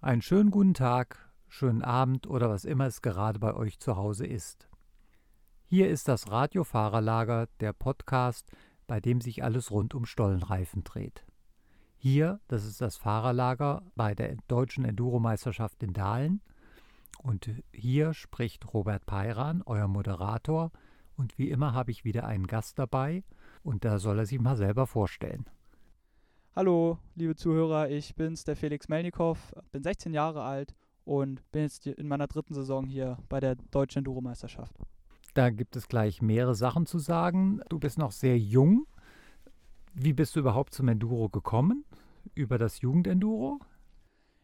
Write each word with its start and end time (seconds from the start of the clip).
Einen 0.00 0.22
schönen 0.22 0.52
guten 0.52 0.74
Tag, 0.74 1.28
schönen 1.48 1.82
Abend 1.82 2.28
oder 2.28 2.48
was 2.48 2.64
immer 2.64 2.86
es 2.86 3.02
gerade 3.02 3.40
bei 3.40 3.52
euch 3.52 3.80
zu 3.80 3.96
Hause 3.96 4.26
ist. 4.26 4.68
Hier 5.64 5.90
ist 5.90 6.06
das 6.06 6.30
Radiofahrerlager, 6.30 7.48
der 7.58 7.72
Podcast, 7.72 8.48
bei 8.86 9.00
dem 9.00 9.20
sich 9.20 9.42
alles 9.42 9.72
rund 9.72 9.94
um 9.96 10.06
Stollenreifen 10.06 10.84
dreht. 10.84 11.26
Hier, 11.96 12.38
das 12.46 12.64
ist 12.64 12.80
das 12.80 12.96
Fahrerlager 12.96 13.82
bei 13.96 14.14
der 14.14 14.36
deutschen 14.46 14.84
Enduromeisterschaft 14.84 15.82
in 15.82 15.94
Dahlen. 15.94 16.42
Und 17.20 17.50
hier 17.72 18.14
spricht 18.14 18.72
Robert 18.72 19.04
Peiran, 19.04 19.64
euer 19.66 19.88
Moderator. 19.88 20.70
Und 21.16 21.36
wie 21.38 21.50
immer 21.50 21.74
habe 21.74 21.90
ich 21.90 22.04
wieder 22.04 22.24
einen 22.24 22.46
Gast 22.46 22.78
dabei 22.78 23.24
und 23.64 23.84
da 23.84 23.98
soll 23.98 24.20
er 24.20 24.26
sich 24.26 24.38
mal 24.38 24.56
selber 24.56 24.86
vorstellen. 24.86 25.50
Hallo, 26.58 26.98
liebe 27.14 27.36
Zuhörer, 27.36 27.88
ich 27.88 28.16
bin's, 28.16 28.42
der 28.42 28.56
Felix 28.56 28.88
Melnikow, 28.88 29.38
bin 29.70 29.84
16 29.84 30.12
Jahre 30.12 30.42
alt 30.42 30.74
und 31.04 31.40
bin 31.52 31.62
jetzt 31.62 31.86
in 31.86 32.08
meiner 32.08 32.26
dritten 32.26 32.52
Saison 32.52 32.84
hier 32.84 33.16
bei 33.28 33.38
der 33.38 33.54
Deutschen 33.70 33.98
Enduro-Meisterschaft. 33.98 34.74
Da 35.34 35.50
gibt 35.50 35.76
es 35.76 35.86
gleich 35.86 36.20
mehrere 36.20 36.56
Sachen 36.56 36.84
zu 36.84 36.98
sagen. 36.98 37.60
Du 37.68 37.78
bist 37.78 37.96
noch 37.96 38.10
sehr 38.10 38.36
jung. 38.36 38.88
Wie 39.94 40.12
bist 40.12 40.34
du 40.34 40.40
überhaupt 40.40 40.74
zum 40.74 40.88
Enduro 40.88 41.28
gekommen? 41.28 41.84
Über 42.34 42.58
das 42.58 42.80
Jugendenduro? 42.80 43.60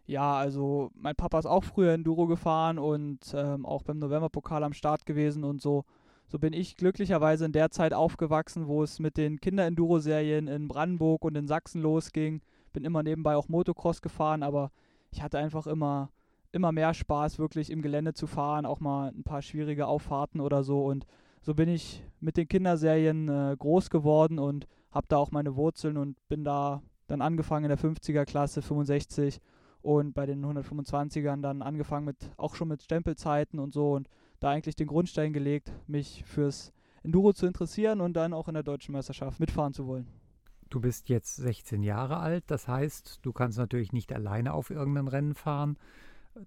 Ja, 0.07 0.37
also 0.37 0.93
mein 0.95 1.17
Papa 1.17 1.41
ist 1.41 1.47
auch 1.47 1.65
früher 1.65 1.95
Enduro 1.95 2.29
gefahren 2.29 2.79
und 2.79 3.35
ähm, 3.35 3.67
auch 3.67 3.83
beim 3.83 3.99
Novemberpokal 3.99 4.63
am 4.63 4.73
Start 4.73 5.05
gewesen 5.05 5.43
und 5.43 5.61
so 5.61 5.85
so 6.27 6.39
bin 6.39 6.53
ich 6.53 6.77
glücklicherweise 6.77 7.45
in 7.45 7.53
der 7.53 7.71
Zeit 7.71 7.93
aufgewachsen, 7.93 8.67
wo 8.67 8.83
es 8.83 8.99
mit 8.99 9.17
den 9.17 9.41
Kinder-Enduro-Serien 9.41 10.49
in 10.49 10.69
Brandenburg 10.69 11.25
und 11.25 11.37
in 11.37 11.47
Sachsen 11.47 11.83
losging. 11.83 12.41
Bin 12.73 12.85
immer 12.85 13.03
nebenbei 13.03 13.37
auch 13.37 13.49
Motocross 13.49 14.03
gefahren, 14.03 14.43
aber 14.43 14.71
ich 15.11 15.23
hatte 15.23 15.39
einfach 15.39 15.67
immer, 15.67 16.11
immer 16.51 16.73
mehr 16.73 16.95
Spaß, 16.95 17.39
wirklich 17.39 17.71
im 17.71 17.83
Gelände 17.83 18.15
zu 18.15 18.27
fahren, 18.27 18.67
auch 18.67 18.81
mal 18.81 19.11
ein 19.11 19.23
paar 19.23 19.43
schwierige 19.43 19.87
Auffahrten 19.87 20.41
oder 20.41 20.65
so. 20.65 20.85
Und 20.85 21.07
so 21.43 21.55
bin 21.55 21.69
ich 21.69 22.03
mit 22.21 22.37
den 22.37 22.49
Kinderserien 22.49 23.29
äh, 23.29 23.57
groß 23.59 23.91
geworden 23.91 24.39
und 24.39 24.67
habe 24.91 25.07
da 25.09 25.19
auch 25.19 25.31
meine 25.31 25.57
Wurzeln 25.57 25.97
und 25.97 26.17
bin 26.29 26.43
da 26.43 26.83
dann 27.07 27.21
angefangen 27.21 27.65
in 27.65 27.69
der 27.69 27.79
50er 27.79 28.25
Klasse, 28.25 28.63
65 28.63 29.41
und 29.83 30.15
bei 30.15 30.25
den 30.25 30.45
125ern 30.45 31.43
dann 31.43 31.61
angefangen 31.61 32.07
mit 32.07 32.17
auch 32.39 32.55
schon 32.55 32.69
mit 32.69 32.83
Stempelzeiten 32.83 33.59
und 33.59 33.75
so 33.75 33.93
und 33.93 34.09
da 34.45 34.51
eigentlich 34.51 34.77
den 34.77 34.87
Grundstein 34.87 35.33
gelegt, 35.33 35.73
mich 35.87 36.23
fürs 36.27 36.73
Enduro 37.03 37.33
zu 37.33 37.47
interessieren 37.47 38.01
und 38.01 38.15
dann 38.15 38.33
auch 38.33 38.49
in 38.49 38.55
der 38.55 38.63
deutschen 38.63 38.93
Meisterschaft 38.93 39.41
mitfahren 39.41 39.73
zu 39.73 39.87
wollen. 39.87 40.07
Du 40.71 40.81
bist 40.81 41.09
jetzt 41.09 41.37
16 41.37 41.83
Jahre 41.83 42.19
alt, 42.19 42.45
das 42.49 42.69
heißt, 42.69 43.21
du 43.23 43.33
kannst 43.33 43.59
natürlich 43.59 43.93
nicht 43.93 44.13
alleine 44.13 44.53
auf 44.53 44.71
irgendein 44.71 45.09
Rennen 45.09 45.35
fahren. 45.35 45.77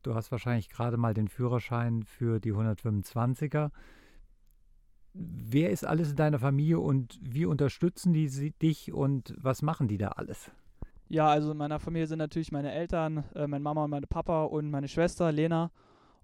Du 0.04 0.16
hast 0.16 0.32
wahrscheinlich 0.32 0.70
gerade 0.70 0.98
mal 0.98 1.14
den 1.14 1.28
Führerschein 1.28 2.04
für 2.04 2.40
die 2.40 2.54
125er. 2.54 3.72
Wer 5.14 5.72
ist 5.72 5.86
alles 5.86 6.12
in 6.12 6.18
deiner 6.18 6.40
Familie 6.40 6.80
und 6.80 7.18
wie 7.22 7.46
unterstützen 7.46 8.14
die 8.14 8.52
dich 8.62 8.92
und 8.94 9.34
was 9.38 9.62
machen 9.62 9.88
die 9.88 9.98
da 9.98 10.10
alles? 10.10 10.52
Ja, 11.08 11.30
also 11.30 11.52
in 11.52 11.58
meiner 11.58 11.80
Familie 11.80 12.08
sind 12.08 12.20
natürlich 12.20 12.52
meine 12.52 12.74
Eltern, 12.74 13.24
äh, 13.34 13.48
meine 13.48 13.64
Mama 13.64 13.86
und 13.86 13.92
meine 13.92 14.08
Papa 14.08 14.44
und 14.44 14.70
meine 14.70 14.90
Schwester 14.90 15.32
Lena. 15.32 15.72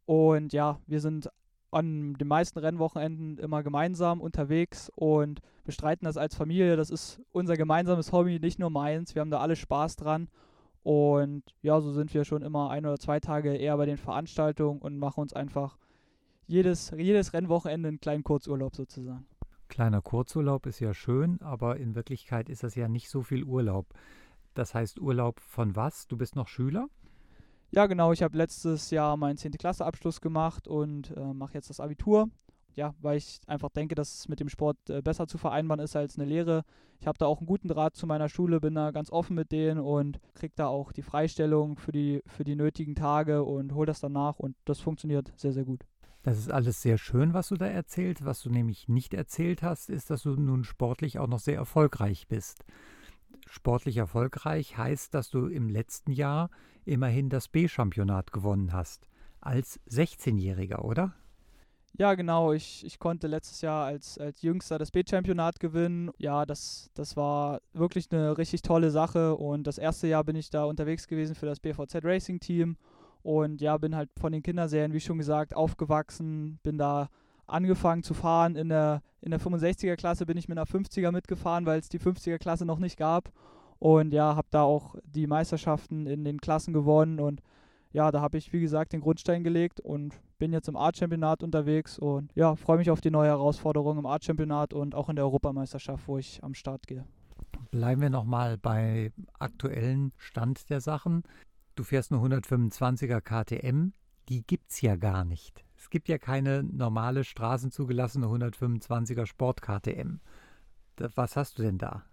Und 0.06 0.52
ja, 0.52 0.80
wir 0.88 1.00
sind 1.00 1.30
an 1.74 2.14
den 2.14 2.28
meisten 2.28 2.60
Rennwochenenden 2.60 3.38
immer 3.38 3.64
gemeinsam 3.64 4.22
unterwegs 4.22 4.92
und 4.96 5.42
bestreiten 5.64 6.06
das 6.06 6.18
als 6.18 6.36
Familie. 6.36 6.76
Das 6.76 6.90
ist 6.90 7.22
unser 7.32 7.58
gemeinsames 7.58 8.12
Hobby, 8.12 8.40
nicht 8.40 8.60
nur 8.60 8.70
meins. 8.70 9.16
Wir 9.16 9.22
haben 9.22 9.32
da 9.32 9.40
alle 9.40 9.56
Spaß 9.56 9.96
dran. 9.96 10.28
Und 10.84 11.44
ja, 11.62 11.80
so 11.80 11.92
sind 11.94 12.14
wir 12.14 12.26
schon 12.26 12.42
immer 12.42 12.70
ein 12.70 12.86
oder 12.86 13.00
zwei 13.00 13.20
Tage 13.20 13.56
eher 13.56 13.78
bei 13.78 13.86
den 13.86 13.98
Veranstaltungen 13.98 14.82
und 14.82 14.98
machen 14.98 15.22
uns 15.22 15.34
einfach 15.34 15.78
jedes, 16.46 16.92
jedes 16.98 17.34
Rennwochenende 17.34 17.88
einen 17.88 18.00
kleinen 18.00 18.24
Kurzurlaub 18.24 18.76
sozusagen. 18.76 19.26
Kleiner 19.70 20.02
Kurzurlaub 20.02 20.66
ist 20.66 20.82
ja 20.82 20.94
schön, 20.94 21.42
aber 21.42 21.78
in 21.78 21.96
Wirklichkeit 21.96 22.50
ist 22.50 22.64
das 22.64 22.76
ja 22.76 22.88
nicht 22.88 23.10
so 23.10 23.22
viel 23.22 23.44
Urlaub. 23.44 23.88
Das 24.54 24.76
heißt 24.76 25.00
Urlaub 25.00 25.40
von 25.40 25.76
was? 25.76 26.08
Du 26.08 26.18
bist 26.18 26.36
noch 26.36 26.48
Schüler? 26.48 26.90
Ja, 27.76 27.88
genau. 27.88 28.12
Ich 28.12 28.22
habe 28.22 28.38
letztes 28.38 28.92
Jahr 28.92 29.18
meinen 29.18 29.36
10. 29.36 29.54
Klasse 29.54 29.84
Abschluss 29.84 30.22
gemacht 30.22 30.68
und 30.68 31.10
äh, 31.18 31.34
mache 31.34 31.56
jetzt 31.56 31.72
das 31.72 31.80
Abitur. 31.80 32.30
Ja, 32.76 32.94
weil 33.02 33.18
ich 33.18 33.40
einfach 33.48 33.70
denke, 33.70 33.96
dass 33.96 34.14
es 34.14 34.28
mit 34.28 34.40
dem 34.40 34.48
Sport 34.48 34.78
äh, 34.92 35.02
besser 35.02 35.26
zu 35.26 35.40
vereinbaren 35.40 35.82
ist 35.82 35.96
als 35.96 36.20
eine 36.20 36.28
Lehre. 36.28 36.66
Ich 37.00 37.08
habe 37.08 37.18
da 37.18 37.26
auch 37.26 37.40
einen 37.40 37.48
guten 37.48 37.68
Draht 37.68 37.96
zu 37.96 38.06
meiner 38.06 38.30
Schule, 38.30 38.62
bin 38.62 38.76
da 38.76 38.92
ganz 38.92 39.12
offen 39.12 39.36
mit 39.36 39.52
denen 39.52 39.80
und 39.80 40.20
kriege 40.36 40.54
da 40.56 40.68
auch 40.68 40.92
die 40.92 41.02
Freistellung 41.02 41.78
für 41.78 41.92
die, 41.92 42.22
für 42.28 42.44
die 42.44 42.56
nötigen 42.56 42.94
Tage 42.94 43.44
und 43.44 43.74
hole 43.74 43.88
das 43.88 44.02
dann 44.02 44.14
nach 44.14 44.38
und 44.38 44.56
das 44.66 44.80
funktioniert 44.80 45.34
sehr, 45.36 45.52
sehr 45.52 45.66
gut. 45.66 45.84
Das 46.22 46.38
ist 46.38 46.52
alles 46.52 46.80
sehr 46.80 47.00
schön, 47.00 47.34
was 47.34 47.48
du 47.50 47.56
da 47.56 47.66
erzählt. 47.66 48.24
Was 48.24 48.44
du 48.44 48.52
nämlich 48.52 48.88
nicht 48.88 49.16
erzählt 49.16 49.64
hast, 49.64 49.90
ist, 49.90 50.12
dass 50.12 50.22
du 50.22 50.36
nun 50.36 50.64
sportlich 50.64 51.18
auch 51.18 51.28
noch 51.28 51.40
sehr 51.40 51.56
erfolgreich 51.56 52.28
bist 52.28 52.64
sportlich 53.50 53.98
erfolgreich 53.98 54.78
heißt, 54.78 55.14
dass 55.14 55.30
du 55.30 55.48
im 55.48 55.70
letzten 55.70 56.12
Jahr 56.12 56.50
immerhin 56.86 57.30
das 57.30 57.48
B-Championat 57.48 58.32
gewonnen 58.32 58.74
hast. 58.74 59.08
Als 59.42 59.80
16-Jähriger, 59.90 60.84
oder? 60.84 61.14
Ja, 61.96 62.16
genau. 62.16 62.54
Ich, 62.54 62.84
ich 62.86 62.98
konnte 62.98 63.28
letztes 63.28 63.62
Jahr 63.62 63.86
als, 63.86 64.18
als 64.18 64.42
Jüngster 64.42 64.80
das 64.80 64.90
B-Championat 64.90 65.60
gewinnen. 65.60 66.10
Ja, 66.18 66.46
das, 66.46 66.90
das 66.96 67.16
war 67.16 67.62
wirklich 67.74 68.12
eine 68.12 68.38
richtig 68.38 68.64
tolle 68.64 68.90
Sache. 68.90 69.36
Und 69.36 69.68
das 69.68 69.78
erste 69.78 70.08
Jahr 70.08 70.24
bin 70.24 70.36
ich 70.36 70.50
da 70.50 70.64
unterwegs 70.64 71.08
gewesen 71.08 71.36
für 71.36 71.46
das 71.46 71.60
BVZ 71.60 72.04
Racing 72.04 72.40
Team. 72.40 72.78
Und 73.22 73.62
ja, 73.62 73.78
bin 73.78 73.96
halt 73.96 74.10
von 74.20 74.32
den 74.32 74.42
Kinderserien, 74.42 74.92
wie 74.92 75.00
schon 75.00 75.20
gesagt, 75.20 75.56
aufgewachsen, 75.56 76.60
bin 76.64 76.78
da 76.78 77.10
angefangen 77.46 78.02
zu 78.02 78.16
fahren. 78.16 78.56
In 78.56 78.70
der, 78.70 79.04
in 79.22 79.30
der 79.30 79.40
65er 79.40 79.96
Klasse 79.96 80.26
bin 80.26 80.38
ich 80.38 80.48
mit 80.48 80.58
einer 80.58 80.68
50er 80.68 81.12
mitgefahren, 81.12 81.66
weil 81.66 81.80
es 81.80 81.90
die 81.90 82.00
50er 82.00 82.40
Klasse 82.40 82.66
noch 82.66 82.80
nicht 82.80 82.98
gab. 82.98 83.32
Und 83.84 84.14
ja, 84.14 84.38
habe 84.38 84.48
da 84.50 84.62
auch 84.62 84.96
die 85.04 85.28
Meisterschaften 85.28 86.08
in 86.08 86.24
den 86.24 86.40
Klassen 86.40 86.72
gewonnen. 86.72 87.20
Und 87.20 87.42
ja, 87.92 88.12
da 88.12 88.22
habe 88.22 88.38
ich, 88.38 88.54
wie 88.54 88.62
gesagt, 88.62 88.94
den 88.94 89.02
Grundstein 89.02 89.44
gelegt 89.44 89.82
und 89.82 90.22
bin 90.40 90.54
jetzt 90.54 90.70
im 90.70 90.78
Art-Championat 90.78 91.44
unterwegs. 91.44 92.00
Und 92.00 92.32
ja, 92.34 92.56
freue 92.56 92.78
mich 92.78 92.90
auf 92.90 93.02
die 93.02 93.12
neue 93.12 93.28
Herausforderung 93.28 93.98
im 93.98 94.06
Art-Championat 94.06 94.74
und 94.74 94.96
auch 94.96 95.10
in 95.10 95.18
der 95.18 95.26
Europameisterschaft, 95.26 96.08
wo 96.08 96.18
ich 96.18 96.42
am 96.46 96.54
Start 96.54 96.88
gehe. 96.88 97.06
Bleiben 97.72 98.00
wir 98.00 98.10
nochmal 98.10 98.58
bei 98.58 99.12
aktuellen 99.38 100.14
Stand 100.16 100.70
der 100.70 100.80
Sachen. 100.80 101.24
Du 101.76 101.84
fährst 101.84 102.14
eine 102.14 102.22
125er 102.22 103.20
KTM, 103.20 103.92
die 104.30 104.44
gibt 104.48 104.72
es 104.72 104.80
ja 104.80 104.96
gar 104.96 105.26
nicht. 105.26 105.66
Es 105.76 105.90
gibt 105.90 106.08
ja 106.08 106.18
keine 106.18 106.64
normale 106.64 107.26
straßenzugelassene 107.26 108.28
125er 108.28 109.26
Sport 109.26 109.62
KTM. 109.62 110.22
Was 111.16 111.36
hast 111.36 111.60
du 111.60 111.64
denn 111.64 111.78
da? 111.78 112.06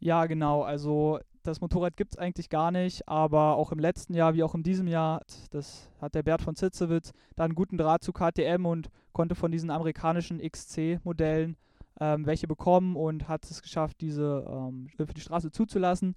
Ja, 0.00 0.26
genau. 0.26 0.62
Also 0.62 1.18
das 1.42 1.60
Motorrad 1.60 1.96
gibt 1.96 2.14
es 2.14 2.18
eigentlich 2.18 2.48
gar 2.48 2.70
nicht, 2.70 3.06
aber 3.08 3.56
auch 3.56 3.72
im 3.72 3.78
letzten 3.78 4.14
Jahr 4.14 4.34
wie 4.34 4.42
auch 4.42 4.54
in 4.54 4.62
diesem 4.62 4.86
Jahr, 4.86 5.22
das 5.50 5.90
hat 6.00 6.14
der 6.14 6.22
Bert 6.22 6.42
von 6.42 6.56
Zitzewitz 6.56 7.12
da 7.36 7.44
einen 7.44 7.54
guten 7.54 7.76
Draht 7.76 8.02
zu 8.02 8.12
KTM 8.12 8.64
und 8.66 8.88
konnte 9.12 9.34
von 9.34 9.52
diesen 9.52 9.70
amerikanischen 9.70 10.40
XC-Modellen 10.40 11.56
ähm, 12.00 12.26
welche 12.26 12.46
bekommen 12.46 12.96
und 12.96 13.28
hat 13.28 13.44
es 13.44 13.62
geschafft, 13.62 14.00
diese 14.00 14.44
ähm, 14.48 14.88
für 14.96 15.06
die 15.06 15.20
Straße 15.20 15.50
zuzulassen. 15.50 16.16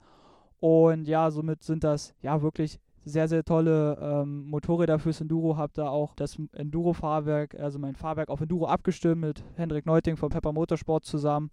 Und 0.60 1.08
ja, 1.08 1.30
somit 1.30 1.64
sind 1.64 1.84
das 1.84 2.16
ja 2.22 2.42
wirklich 2.42 2.80
sehr, 3.06 3.28
sehr 3.28 3.44
tolle 3.44 3.98
ähm, 4.02 4.50
Motorräder 4.50 5.00
fürs 5.00 5.22
Enduro. 5.22 5.56
Habe 5.56 5.74
da 5.76 5.90
auch 5.90 6.16
das 6.16 6.38
Enduro-Fahrwerk, 6.54 7.56
also 7.56 7.80
mein 7.80 7.96
Fahrwerk 7.96 8.30
auf 8.30 8.42
Enduro 8.42 8.66
abgestimmt 8.66 9.22
mit 9.22 9.44
Hendrik 9.56 9.86
Neuting 9.86 10.18
von 10.18 10.30
Pepper 10.30 10.52
Motorsport 10.52 11.06
zusammen. 11.06 11.52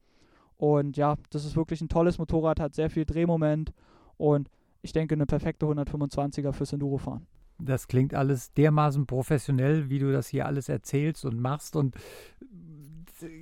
Und 0.57 0.97
ja, 0.97 1.17
das 1.31 1.45
ist 1.45 1.57
wirklich 1.57 1.81
ein 1.81 1.89
tolles 1.89 2.19
Motorrad, 2.19 2.61
hat 2.61 2.75
sehr 2.75 2.91
viel 2.91 3.05
Drehmoment 3.05 3.73
und 4.17 4.51
ich 4.83 4.93
denke 4.93 5.15
eine 5.15 5.27
perfekte 5.27 5.67
125er 5.67 6.53
fürs 6.53 6.73
Enduro-Fahren. 6.73 7.27
Das 7.59 7.89
klingt 7.89 8.15
alles 8.15 8.53
dermaßen 8.53 9.07
professionell, 9.07 9.89
wie 9.89 9.99
du 9.99 10.13
das 10.13 10.29
hier 10.29 10.47
alles 10.47 10.69
erzählst 10.69 11.25
und 11.25 11.41
machst. 11.41 11.77
Und 11.77 11.95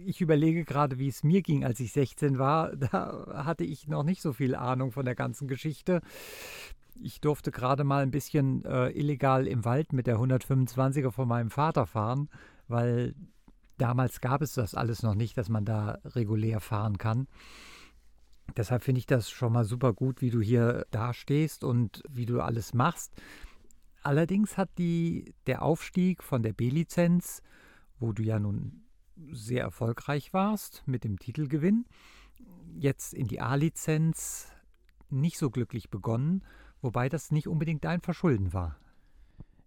ich 0.04 0.20
überlege 0.20 0.64
gerade, 0.64 0.98
wie 0.98 1.08
es 1.08 1.24
mir 1.24 1.42
ging, 1.42 1.64
als 1.64 1.80
ich 1.80 1.92
16 1.92 2.38
war. 2.38 2.72
Da 2.76 3.26
hatte 3.44 3.64
ich 3.64 3.88
noch 3.88 4.04
nicht 4.04 4.22
so 4.22 4.32
viel 4.32 4.54
Ahnung 4.54 4.92
von 4.92 5.04
der 5.04 5.14
ganzen 5.14 5.48
Geschichte. 5.48 6.00
Ich 7.00 7.20
durfte 7.20 7.50
gerade 7.50 7.84
mal 7.84 8.02
ein 8.02 8.10
bisschen 8.10 8.64
äh, 8.64 8.90
illegal 8.90 9.46
im 9.46 9.64
Wald 9.64 9.92
mit 9.92 10.06
der 10.06 10.18
125er 10.18 11.10
von 11.10 11.26
meinem 11.26 11.50
Vater 11.50 11.86
fahren, 11.86 12.28
weil 12.68 13.14
damals 13.82 14.20
gab 14.20 14.42
es 14.42 14.54
das 14.54 14.74
alles 14.74 15.02
noch 15.02 15.16
nicht, 15.16 15.36
dass 15.36 15.48
man 15.48 15.64
da 15.64 15.98
regulär 16.04 16.60
fahren 16.60 16.98
kann. 16.98 17.26
Deshalb 18.56 18.84
finde 18.84 19.00
ich 19.00 19.06
das 19.06 19.28
schon 19.28 19.52
mal 19.52 19.64
super 19.64 19.92
gut, 19.92 20.20
wie 20.20 20.30
du 20.30 20.40
hier 20.40 20.86
dastehst 20.90 21.64
und 21.64 22.02
wie 22.08 22.26
du 22.26 22.40
alles 22.40 22.74
machst. 22.74 23.12
Allerdings 24.02 24.56
hat 24.56 24.70
die, 24.78 25.34
der 25.46 25.62
Aufstieg 25.62 26.22
von 26.22 26.42
der 26.42 26.52
B-Lizenz, 26.52 27.42
wo 27.98 28.12
du 28.12 28.22
ja 28.22 28.38
nun 28.38 28.84
sehr 29.32 29.62
erfolgreich 29.62 30.32
warst 30.32 30.82
mit 30.86 31.02
dem 31.02 31.18
Titelgewinn, 31.18 31.84
jetzt 32.74 33.14
in 33.14 33.26
die 33.26 33.40
A-Lizenz 33.40 34.52
nicht 35.10 35.38
so 35.38 35.50
glücklich 35.50 35.90
begonnen, 35.90 36.44
wobei 36.80 37.08
das 37.08 37.30
nicht 37.30 37.48
unbedingt 37.48 37.84
dein 37.84 38.00
Verschulden 38.00 38.52
war. 38.52 38.76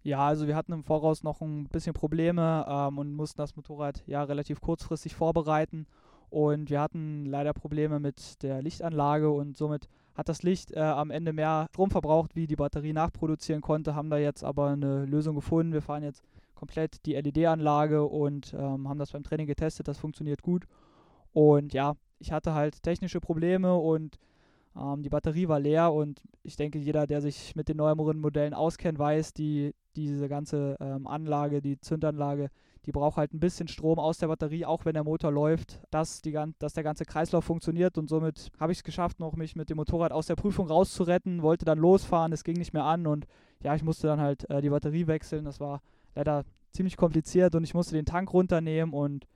Ja, 0.06 0.24
also 0.24 0.46
wir 0.46 0.54
hatten 0.54 0.72
im 0.72 0.84
Voraus 0.84 1.24
noch 1.24 1.40
ein 1.40 1.64
bisschen 1.64 1.92
Probleme 1.92 2.64
ähm, 2.68 2.96
und 2.96 3.12
mussten 3.16 3.38
das 3.38 3.56
Motorrad 3.56 4.04
ja 4.06 4.22
relativ 4.22 4.60
kurzfristig 4.60 5.16
vorbereiten. 5.16 5.88
Und 6.30 6.70
wir 6.70 6.80
hatten 6.80 7.26
leider 7.26 7.52
Probleme 7.52 7.98
mit 7.98 8.40
der 8.44 8.62
Lichtanlage 8.62 9.28
und 9.28 9.56
somit 9.56 9.88
hat 10.14 10.28
das 10.28 10.44
Licht 10.44 10.70
äh, 10.70 10.78
am 10.78 11.10
Ende 11.10 11.32
mehr 11.32 11.66
Strom 11.70 11.90
verbraucht, 11.90 12.36
wie 12.36 12.46
die 12.46 12.54
Batterie 12.54 12.92
nachproduzieren 12.92 13.62
konnte, 13.62 13.96
haben 13.96 14.08
da 14.08 14.16
jetzt 14.16 14.44
aber 14.44 14.68
eine 14.68 15.06
Lösung 15.06 15.34
gefunden. 15.34 15.72
Wir 15.72 15.82
fahren 15.82 16.04
jetzt 16.04 16.22
komplett 16.54 17.04
die 17.04 17.14
LED-Anlage 17.14 18.04
und 18.04 18.54
ähm, 18.54 18.88
haben 18.88 19.00
das 19.00 19.10
beim 19.10 19.24
Training 19.24 19.48
getestet, 19.48 19.88
das 19.88 19.98
funktioniert 19.98 20.40
gut. 20.40 20.68
Und 21.32 21.74
ja, 21.74 21.96
ich 22.20 22.30
hatte 22.30 22.54
halt 22.54 22.80
technische 22.84 23.20
Probleme 23.20 23.74
und 23.74 24.20
ähm, 24.78 25.02
die 25.02 25.08
Batterie 25.08 25.48
war 25.48 25.60
leer 25.60 25.92
und 25.92 26.20
ich 26.42 26.56
denke, 26.56 26.78
jeder, 26.78 27.06
der 27.06 27.20
sich 27.20 27.54
mit 27.56 27.68
den 27.68 27.78
neueren 27.78 28.18
Modellen 28.18 28.54
auskennt, 28.54 28.98
weiß, 28.98 29.32
die, 29.32 29.74
diese 29.96 30.28
ganze 30.28 30.76
ähm, 30.80 31.06
Anlage, 31.06 31.62
die 31.62 31.80
Zündanlage, 31.80 32.50
die 32.84 32.92
braucht 32.92 33.16
halt 33.16 33.34
ein 33.34 33.40
bisschen 33.40 33.66
Strom 33.66 33.98
aus 33.98 34.18
der 34.18 34.28
Batterie, 34.28 34.64
auch 34.64 34.84
wenn 34.84 34.94
der 34.94 35.02
Motor 35.02 35.32
läuft, 35.32 35.80
dass, 35.90 36.22
die, 36.22 36.38
dass 36.60 36.74
der 36.74 36.84
ganze 36.84 37.04
Kreislauf 37.04 37.44
funktioniert. 37.44 37.98
Und 37.98 38.08
somit 38.08 38.50
habe 38.60 38.70
ich 38.70 38.78
es 38.78 38.84
geschafft, 38.84 39.18
noch 39.18 39.34
mich 39.34 39.56
mit 39.56 39.70
dem 39.70 39.76
Motorrad 39.76 40.12
aus 40.12 40.26
der 40.26 40.36
Prüfung 40.36 40.68
rauszuretten, 40.68 41.42
wollte 41.42 41.64
dann 41.64 41.78
losfahren, 41.78 42.32
es 42.32 42.44
ging 42.44 42.56
nicht 42.56 42.72
mehr 42.72 42.84
an 42.84 43.08
und 43.08 43.26
ja, 43.62 43.74
ich 43.74 43.82
musste 43.82 44.06
dann 44.06 44.20
halt 44.20 44.48
äh, 44.50 44.60
die 44.60 44.70
Batterie 44.70 45.08
wechseln. 45.08 45.44
Das 45.44 45.58
war 45.58 45.82
leider 46.14 46.44
ziemlich 46.72 46.96
kompliziert 46.96 47.54
und 47.56 47.64
ich 47.64 47.74
musste 47.74 47.96
den 47.96 48.04
Tank 48.04 48.32
runternehmen 48.32 48.94
und 48.94 49.26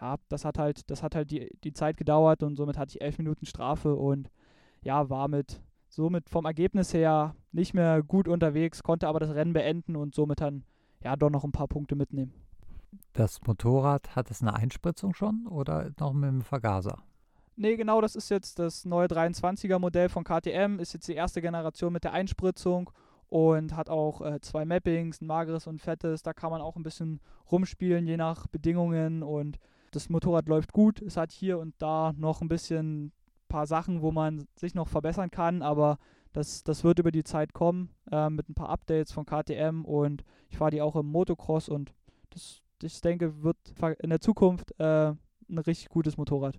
ja, 0.00 0.16
das 0.28 0.44
hat 0.44 0.58
halt, 0.58 0.88
das 0.90 1.02
hat 1.02 1.14
halt 1.14 1.30
die, 1.30 1.50
die 1.64 1.72
Zeit 1.72 1.96
gedauert 1.96 2.42
und 2.42 2.56
somit 2.56 2.78
hatte 2.78 2.96
ich 2.96 3.00
elf 3.00 3.18
Minuten 3.18 3.46
Strafe 3.46 3.96
und 3.96 4.30
ja, 4.82 5.08
war 5.10 5.28
mit 5.28 5.62
somit 5.88 6.30
vom 6.30 6.44
Ergebnis 6.44 6.94
her 6.94 7.34
nicht 7.52 7.74
mehr 7.74 8.02
gut 8.02 8.28
unterwegs, 8.28 8.82
konnte 8.82 9.08
aber 9.08 9.20
das 9.20 9.34
Rennen 9.34 9.52
beenden 9.52 9.96
und 9.96 10.14
somit 10.14 10.40
dann 10.40 10.64
ja 11.02 11.16
doch 11.16 11.30
noch 11.30 11.44
ein 11.44 11.52
paar 11.52 11.68
Punkte 11.68 11.94
mitnehmen. 11.94 12.32
Das 13.12 13.40
Motorrad 13.46 14.16
hat 14.16 14.30
es 14.30 14.42
eine 14.42 14.54
Einspritzung 14.54 15.14
schon 15.14 15.46
oder 15.46 15.90
noch 15.98 16.12
mit 16.12 16.28
dem 16.28 16.42
Vergaser? 16.42 16.98
Nee, 17.56 17.76
genau, 17.76 18.00
das 18.00 18.16
ist 18.16 18.30
jetzt 18.30 18.58
das 18.58 18.84
neue 18.84 19.06
23er 19.06 19.78
Modell 19.78 20.08
von 20.08 20.24
KTM, 20.24 20.78
ist 20.78 20.94
jetzt 20.94 21.08
die 21.08 21.14
erste 21.14 21.42
Generation 21.42 21.92
mit 21.92 22.04
der 22.04 22.12
Einspritzung 22.12 22.90
und 23.28 23.76
hat 23.76 23.90
auch 23.90 24.22
äh, 24.22 24.40
zwei 24.40 24.64
Mappings, 24.64 25.20
ein 25.20 25.26
mageres 25.26 25.66
und 25.66 25.76
ein 25.76 25.78
fettes. 25.78 26.22
Da 26.22 26.32
kann 26.32 26.50
man 26.50 26.62
auch 26.62 26.76
ein 26.76 26.82
bisschen 26.82 27.20
rumspielen, 27.50 28.06
je 28.06 28.16
nach 28.16 28.46
Bedingungen 28.46 29.22
und 29.22 29.58
das 29.90 30.08
Motorrad 30.08 30.48
läuft 30.48 30.72
gut. 30.72 31.02
Es 31.02 31.18
hat 31.18 31.32
hier 31.32 31.58
und 31.58 31.74
da 31.78 32.14
noch 32.16 32.40
ein 32.40 32.48
bisschen 32.48 33.12
paar 33.52 33.66
Sachen, 33.66 34.00
wo 34.00 34.10
man 34.10 34.48
sich 34.56 34.74
noch 34.74 34.88
verbessern 34.88 35.30
kann, 35.30 35.60
aber 35.60 35.98
das, 36.32 36.64
das 36.64 36.84
wird 36.84 36.98
über 36.98 37.12
die 37.12 37.22
Zeit 37.22 37.52
kommen 37.52 37.90
äh, 38.10 38.30
mit 38.30 38.48
ein 38.48 38.54
paar 38.54 38.70
Updates 38.70 39.12
von 39.12 39.26
KTM 39.26 39.84
und 39.84 40.24
ich 40.48 40.56
fahre 40.56 40.70
die 40.70 40.80
auch 40.80 40.96
im 40.96 41.06
Motocross 41.06 41.68
und 41.68 41.92
das, 42.30 42.62
ich 42.82 43.00
denke, 43.02 43.42
wird 43.42 43.58
in 43.98 44.08
der 44.08 44.20
Zukunft 44.20 44.72
äh, 44.80 45.10
ein 45.48 45.58
richtig 45.58 45.90
gutes 45.90 46.16
Motorrad. 46.16 46.58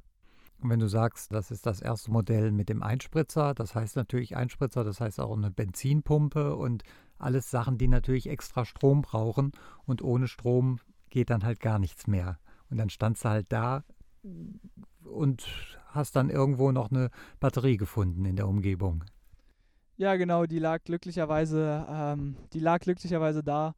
Und 0.62 0.69
wenn 0.69 0.80
du 0.80 0.88
sagst, 0.88 1.34
das 1.34 1.50
ist 1.50 1.66
das 1.66 1.81
erste 1.81 2.12
Modell 2.12 2.51
mit 2.51 2.69
dem 2.69 2.84
Einspritzer, 2.84 3.56
das 3.56 3.74
heißt 3.74 3.95
natürlich 3.95 4.38
Einspritzer, 4.38 4.84
das 4.84 5.01
heißt 5.01 5.19
auch 5.19 5.36
eine 5.36 5.50
Benzinpumpe 5.50 6.56
und 6.56 6.84
alles 7.18 7.50
Sachen, 7.50 7.80
die 7.80 7.88
natürlich 7.88 8.30
extra 8.30 8.66
Strom 8.66 9.01
brauchen 9.01 9.51
und 9.86 10.04
ohne 10.04 10.28
Strom 10.28 10.80
geht 11.10 11.31
dann 11.31 11.44
halt 11.44 11.60
gar 11.60 11.80
nichts 11.80 12.06
mehr. 12.06 12.38
Und 12.69 12.78
dann 12.78 12.90
standst 12.90 13.25
du 13.25 13.30
halt 13.30 13.48
da 13.50 13.84
und 15.04 15.80
hast 15.94 16.16
dann 16.16 16.30
irgendwo 16.30 16.72
noch 16.72 16.92
eine 16.92 17.10
Batterie 17.40 17.78
gefunden 17.78 18.25
in 18.25 18.36
der 18.36 18.48
Umgebung. 18.48 19.04
Ja, 19.95 20.16
genau, 20.16 20.45
die 20.45 20.60
lag 20.60 20.84
glücklicherweise, 20.84 21.86
ähm, 21.90 22.36
die 22.54 22.60
lag 22.60 22.80
glücklicherweise 22.80 23.44
da. 23.44 23.75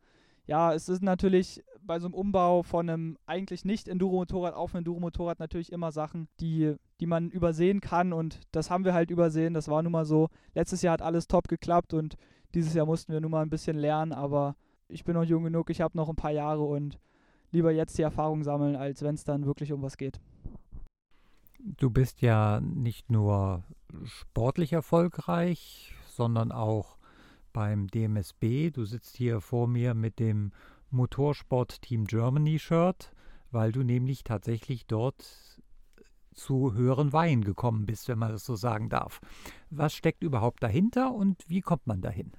Ja, 0.47 0.73
es 0.73 0.89
ist 0.89 1.03
natürlich 1.03 1.63
bei 1.81 1.99
so 1.99 2.07
einem 2.07 2.13
Umbau 2.13 2.63
von 2.63 2.89
einem 2.89 3.17
eigentlich 3.25 3.65
nicht 3.65 3.87
Enduro-Motorrad 3.87 4.53
auf 4.53 4.73
ein 4.73 4.79
Enduro-Motorrad 4.79 5.39
natürlich 5.39 5.71
immer 5.71 5.91
Sachen, 5.91 6.27
die, 6.39 6.75
die 6.99 7.05
man 7.05 7.29
übersehen 7.29 7.81
kann 7.81 8.13
und 8.13 8.39
das 8.51 8.69
haben 8.69 8.85
wir 8.85 8.93
halt 8.93 9.11
übersehen. 9.11 9.53
Das 9.53 9.67
war 9.67 9.83
nun 9.83 9.91
mal 9.91 10.05
so. 10.05 10.29
Letztes 10.53 10.81
Jahr 10.81 10.93
hat 10.93 11.01
alles 11.01 11.27
top 11.27 11.47
geklappt 11.47 11.93
und 11.93 12.15
dieses 12.53 12.73
Jahr 12.73 12.85
mussten 12.85 13.11
wir 13.11 13.21
nun 13.21 13.31
mal 13.31 13.41
ein 13.41 13.49
bisschen 13.49 13.77
lernen, 13.77 14.13
aber 14.13 14.55
ich 14.87 15.03
bin 15.03 15.15
noch 15.15 15.23
jung 15.23 15.43
genug, 15.43 15.69
ich 15.69 15.81
habe 15.81 15.97
noch 15.97 16.09
ein 16.09 16.15
paar 16.15 16.31
Jahre 16.31 16.63
und 16.63 16.97
lieber 17.51 17.71
jetzt 17.71 17.97
die 17.97 18.03
Erfahrung 18.03 18.43
sammeln, 18.43 18.75
als 18.75 19.01
wenn 19.01 19.15
es 19.15 19.23
dann 19.23 19.45
wirklich 19.45 19.73
um 19.73 19.81
was 19.81 19.97
geht. 19.97 20.19
Du 21.67 21.89
bist 21.89 22.21
ja 22.21 22.61
nicht 22.61 23.09
nur 23.09 23.63
sportlich 24.03 24.71
erfolgreich, 24.71 25.95
sondern 26.05 26.51
auch 26.51 26.99
beim 27.53 27.87
DMSB. 27.87 28.69
Du 28.69 28.85
sitzt 28.85 29.17
hier 29.17 29.41
vor 29.41 29.67
mir 29.67 29.95
mit 29.95 30.19
dem 30.19 30.51
Motorsport 30.91 31.81
Team 31.81 32.05
Germany 32.05 32.59
Shirt, 32.59 33.11
weil 33.49 33.71
du 33.71 33.81
nämlich 33.81 34.23
tatsächlich 34.23 34.85
dort 34.85 35.59
zu 36.35 36.73
höheren 36.73 37.13
Weihen 37.13 37.43
gekommen 37.43 37.87
bist, 37.87 38.09
wenn 38.09 38.19
man 38.19 38.31
das 38.31 38.45
so 38.45 38.55
sagen 38.55 38.89
darf. 38.89 39.19
Was 39.71 39.95
steckt 39.95 40.21
überhaupt 40.21 40.61
dahinter 40.61 41.15
und 41.15 41.49
wie 41.49 41.61
kommt 41.61 41.87
man 41.87 41.99
dahin? 41.99 42.31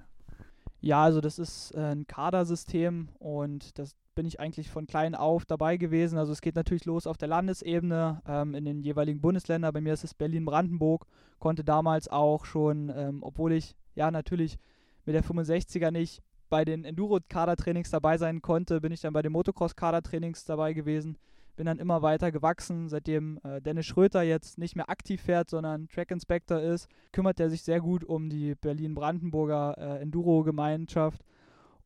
Ja, 0.79 1.03
also 1.03 1.21
das 1.21 1.39
ist 1.39 1.71
äh, 1.75 1.79
ein 1.79 2.07
Kadersystem 2.07 3.09
und 3.19 3.77
das 3.79 3.95
bin 4.15 4.25
ich 4.25 4.39
eigentlich 4.39 4.69
von 4.69 4.87
klein 4.87 5.15
auf 5.15 5.45
dabei 5.45 5.77
gewesen. 5.77 6.17
Also 6.17 6.31
es 6.31 6.41
geht 6.41 6.55
natürlich 6.55 6.85
los 6.85 7.07
auf 7.07 7.17
der 7.17 7.27
Landesebene 7.27 8.21
ähm, 8.27 8.55
in 8.55 8.65
den 8.65 8.81
jeweiligen 8.81 9.21
Bundesländern. 9.21 9.73
Bei 9.73 9.81
mir 9.81 9.93
ist 9.93 10.03
es 10.03 10.13
Berlin-Brandenburg. 10.13 11.05
Konnte 11.39 11.63
damals 11.63 12.07
auch 12.07 12.45
schon, 12.45 12.91
ähm, 12.95 13.21
obwohl 13.21 13.53
ich 13.53 13.75
ja 13.95 14.09
natürlich 14.09 14.57
mit 15.05 15.15
der 15.15 15.23
65er 15.23 15.91
nicht 15.91 16.23
bei 16.49 16.65
den 16.65 16.83
Enduro-Kadertrainings 16.83 17.91
dabei 17.91 18.17
sein 18.17 18.41
konnte, 18.41 18.81
bin 18.81 18.91
ich 18.91 19.01
dann 19.01 19.13
bei 19.13 19.21
den 19.21 19.33
Motocross-Kadertrainings 19.33 20.45
dabei 20.45 20.73
gewesen. 20.73 21.17
Bin 21.57 21.65
dann 21.65 21.79
immer 21.79 22.01
weiter 22.01 22.31
gewachsen. 22.31 22.87
Seitdem 22.87 23.39
äh, 23.43 23.61
Dennis 23.61 23.85
Schröter 23.85 24.21
jetzt 24.21 24.57
nicht 24.57 24.77
mehr 24.77 24.89
aktiv 24.89 25.21
fährt, 25.21 25.49
sondern 25.49 25.89
Track 25.89 26.11
Inspector 26.11 26.59
ist, 26.59 26.87
kümmert 27.11 27.39
er 27.41 27.49
sich 27.49 27.63
sehr 27.63 27.81
gut 27.81 28.05
um 28.05 28.29
die 28.29 28.55
Berlin-Brandenburger 28.55 29.75
äh, 29.77 30.01
Enduro-Gemeinschaft 30.01 31.21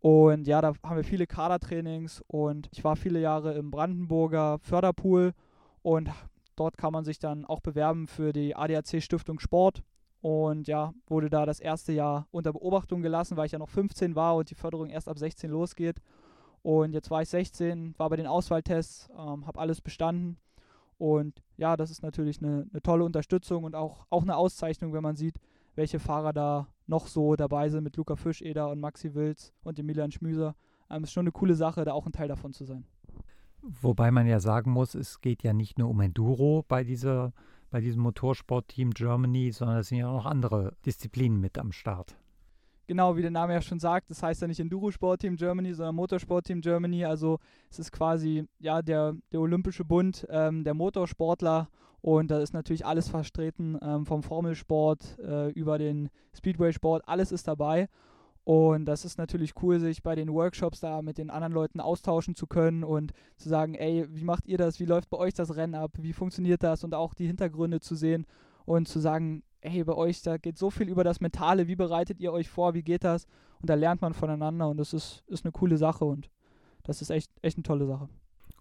und 0.02 0.48
ja, 0.48 0.62
da 0.62 0.74
haben 0.84 0.96
wir 0.96 1.04
viele 1.04 1.28
Kadertrainings 1.28 2.24
und 2.28 2.70
ich 2.74 2.84
war 2.84 2.96
viele 2.96 3.20
Jahre 3.20 3.54
im 3.54 3.70
Brandenburger 3.70 4.58
Förderpool 4.58 5.34
und 5.84 6.10
dort 6.56 6.76
kann 6.76 6.92
man 6.92 7.06
sich 7.06 7.20
dann 7.20 7.46
auch 7.46 7.60
bewerben 7.60 8.08
für 8.08 8.34
die 8.34 8.56
ADAC 8.56 9.02
Stiftung 9.02 9.40
Sport. 9.40 9.84
Und 10.22 10.68
ja, 10.68 10.94
wurde 11.08 11.30
da 11.30 11.46
das 11.46 11.60
erste 11.60 11.94
Jahr 11.94 12.28
unter 12.32 12.54
Beobachtung 12.54 13.02
gelassen, 13.02 13.38
weil 13.38 13.46
ich 13.48 13.54
ja 13.54 13.60
noch 13.60 13.70
15 13.70 14.16
war 14.16 14.36
und 14.36 14.50
die 14.50 14.56
Förderung 14.56 14.90
erst 14.90 15.08
ab 15.08 15.18
16 15.18 15.50
losgeht. 15.50 15.98
Und 16.64 16.94
jetzt 16.94 17.10
war 17.10 17.22
ich 17.22 17.30
16, 17.30 17.96
war 17.98 18.10
bei 18.10 18.18
den 18.18 18.28
Auswahltests, 18.28 19.10
ähm, 19.18 19.48
habe 19.48 19.60
alles 19.60 19.82
bestanden. 19.82 20.38
Und 20.98 21.42
ja, 21.58 21.76
das 21.78 21.90
ist 21.90 22.04
natürlich 22.04 22.40
eine, 22.42 22.68
eine 22.72 22.82
tolle 22.82 23.04
Unterstützung 23.04 23.64
und 23.64 23.76
auch, 23.76 24.06
auch 24.10 24.22
eine 24.22 24.36
Auszeichnung, 24.36 24.94
wenn 24.94 25.02
man 25.02 25.16
sieht, 25.16 25.40
welche 25.76 26.00
Fahrer 26.00 26.34
da 26.34 26.68
noch 26.86 27.08
so 27.08 27.36
dabei 27.36 27.70
sind 27.70 27.84
mit 27.84 27.98
Luca 27.98 28.16
Fischeder 28.16 28.70
und 28.70 28.80
Maxi 28.80 29.16
Wilz 29.16 29.54
und 29.64 29.80
Emilian 29.80 30.12
Schmüser. 30.12 30.56
Ähm, 30.90 31.04
ist 31.04 31.14
schon 31.14 31.24
eine 31.24 31.32
coole 31.32 31.56
Sache, 31.56 31.86
da 31.86 31.94
auch 31.94 32.06
ein 32.06 32.12
Teil 32.12 32.28
davon 32.28 32.54
zu 32.54 32.66
sein. 32.66 32.86
Wobei 33.62 34.12
man 34.12 34.28
ja 34.28 34.40
sagen 34.40 34.72
muss, 34.72 34.96
es 34.96 35.22
geht 35.22 35.44
ja 35.44 35.54
nicht 35.54 35.80
nur 35.80 35.90
um 35.90 36.00
Enduro 36.02 36.66
bei, 36.68 36.84
dieser, 36.84 37.34
bei 37.70 37.80
diesem 37.80 38.02
Motorsportteam 38.02 38.92
Germany, 38.92 39.52
sondern 39.52 39.78
es 39.78 39.88
sind 39.88 40.00
ja 40.00 40.10
auch 40.10 40.24
noch 40.24 40.26
andere 40.26 40.76
Disziplinen 40.86 41.40
mit 41.40 41.58
am 41.58 41.72
Start. 41.72 42.18
Genau, 42.92 43.16
wie 43.16 43.22
der 43.22 43.32
Name 43.32 43.54
ja 43.54 43.62
schon 43.62 43.80
sagt, 43.80 44.10
das 44.10 44.22
heißt 44.22 44.42
ja 44.42 44.50
nicht 44.50 44.60
Enduro 44.60 44.92
Sport 44.92 45.22
Team 45.22 45.38
Germany, 45.38 45.74
sondern 45.74 45.96
Motorsport 45.96 46.46
Team 46.46 46.60
Germany. 46.60 47.06
Also 47.06 47.40
es 47.70 47.80
ist 47.80 47.94
quasi 47.94 48.44
ja 48.60 48.82
der, 48.82 49.16
der 49.32 49.40
Olympische 49.40 49.86
Bund 49.86 50.28
ähm, 50.30 50.66
der 50.66 50.74
Motorsportler 50.74 51.70
und 52.02 52.30
da 52.30 52.42
ist 52.42 52.54
natürlich 52.54 52.86
alles 52.86 53.08
vertreten, 53.08 53.80
ähm, 53.82 54.06
vom 54.06 54.24
Formelsport 54.24 55.20
äh, 55.20 55.52
über 55.52 55.78
den 55.78 56.10
Speedway-Sport, 56.36 57.04
alles 57.08 57.32
ist 57.32 57.48
dabei. 57.48 57.88
Und 58.44 58.84
das 58.84 59.06
ist 59.06 59.18
natürlich 59.18 59.54
cool, 59.64 59.80
sich 59.80 60.04
bei 60.04 60.16
den 60.16 60.34
Workshops 60.34 60.82
da 60.82 61.02
mit 61.02 61.18
den 61.18 61.30
anderen 61.30 61.54
Leuten 61.54 61.80
austauschen 61.80 62.36
zu 62.36 62.46
können 62.46 62.84
und 62.84 63.14
zu 63.38 63.48
sagen, 63.48 63.74
ey, 63.74 64.06
wie 64.10 64.26
macht 64.26 64.50
ihr 64.50 64.58
das? 64.58 64.82
Wie 64.82 64.86
läuft 64.86 65.10
bei 65.10 65.18
euch 65.18 65.34
das 65.34 65.56
Rennen 65.56 65.76
ab? 65.76 65.92
Wie 65.98 66.12
funktioniert 66.12 66.62
das? 66.62 66.84
Und 66.84 66.94
auch 66.94 67.14
die 67.14 67.28
Hintergründe 67.28 67.80
zu 67.80 67.96
sehen 67.96 68.26
und 68.66 68.90
zu 68.90 69.00
sagen, 69.00 69.44
ey, 69.62 69.84
bei 69.84 69.94
euch, 69.94 70.22
da 70.22 70.38
geht 70.38 70.58
so 70.58 70.70
viel 70.70 70.90
über 70.90 71.04
das 71.04 71.22
Mentale. 71.22 71.68
Wie 71.68 71.76
bereitet 71.76 72.20
ihr 72.20 72.34
euch 72.34 72.50
vor? 72.50 72.74
Wie 72.74 72.84
geht 72.84 73.04
das? 73.04 73.26
Und 73.62 73.70
da 73.70 73.76
lernt 73.76 74.02
man 74.02 74.14
voneinander 74.14 74.68
und 74.70 74.78
das 74.78 74.94
ist, 74.94 75.24
ist 75.28 75.46
eine 75.46 75.52
coole 75.52 75.78
Sache 75.78 76.06
und 76.06 76.30
das 76.84 77.02
ist 77.02 77.12
echt, 77.12 77.32
echt 77.42 77.58
eine 77.58 77.64
tolle 77.64 77.86
Sache. 77.86 78.10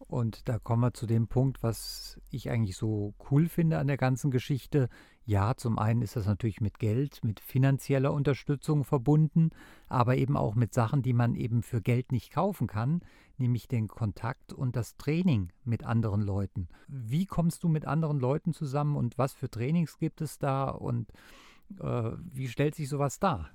Und 0.09 0.49
da 0.49 0.59
kommen 0.59 0.83
wir 0.83 0.93
zu 0.93 1.07
dem 1.07 1.29
Punkt, 1.29 1.63
was 1.63 2.19
ich 2.31 2.51
eigentlich 2.51 2.77
so 2.77 3.15
cool 3.31 3.49
finde 3.49 3.79
an 3.79 3.87
der 3.87 3.97
ganzen 3.97 4.31
Geschichte. 4.31 4.89
Ja, 5.31 5.55
zum 5.57 5.79
einen 5.79 6.03
ist 6.03 6.17
das 6.17 6.27
natürlich 6.27 6.61
mit 6.61 6.81
Geld, 6.81 7.23
mit 7.23 7.39
finanzieller 7.39 8.13
Unterstützung 8.13 8.83
verbunden, 8.83 9.51
aber 9.87 10.17
eben 10.17 10.37
auch 10.37 10.57
mit 10.57 10.75
Sachen, 10.75 11.03
die 11.03 11.13
man 11.13 11.37
eben 11.37 11.63
für 11.63 11.81
Geld 11.81 12.11
nicht 12.11 12.33
kaufen 12.33 12.67
kann, 12.67 13.01
nämlich 13.39 13.69
den 13.69 13.87
Kontakt 13.87 14.53
und 14.53 14.75
das 14.75 14.97
Training 14.97 15.53
mit 15.63 15.85
anderen 15.85 16.21
Leuten. 16.21 16.67
Wie 16.89 17.27
kommst 17.27 17.63
du 17.63 17.69
mit 17.69 17.85
anderen 17.85 18.19
Leuten 18.19 18.53
zusammen 18.53 18.97
und 18.97 19.19
was 19.19 19.33
für 19.33 19.49
Trainings 19.49 19.99
gibt 19.99 20.21
es 20.21 20.41
da 20.41 20.65
und 20.65 21.13
äh, 21.79 22.11
wie 22.33 22.49
stellt 22.49 22.75
sich 22.75 22.89
sowas 22.89 23.21
dar? 23.21 23.51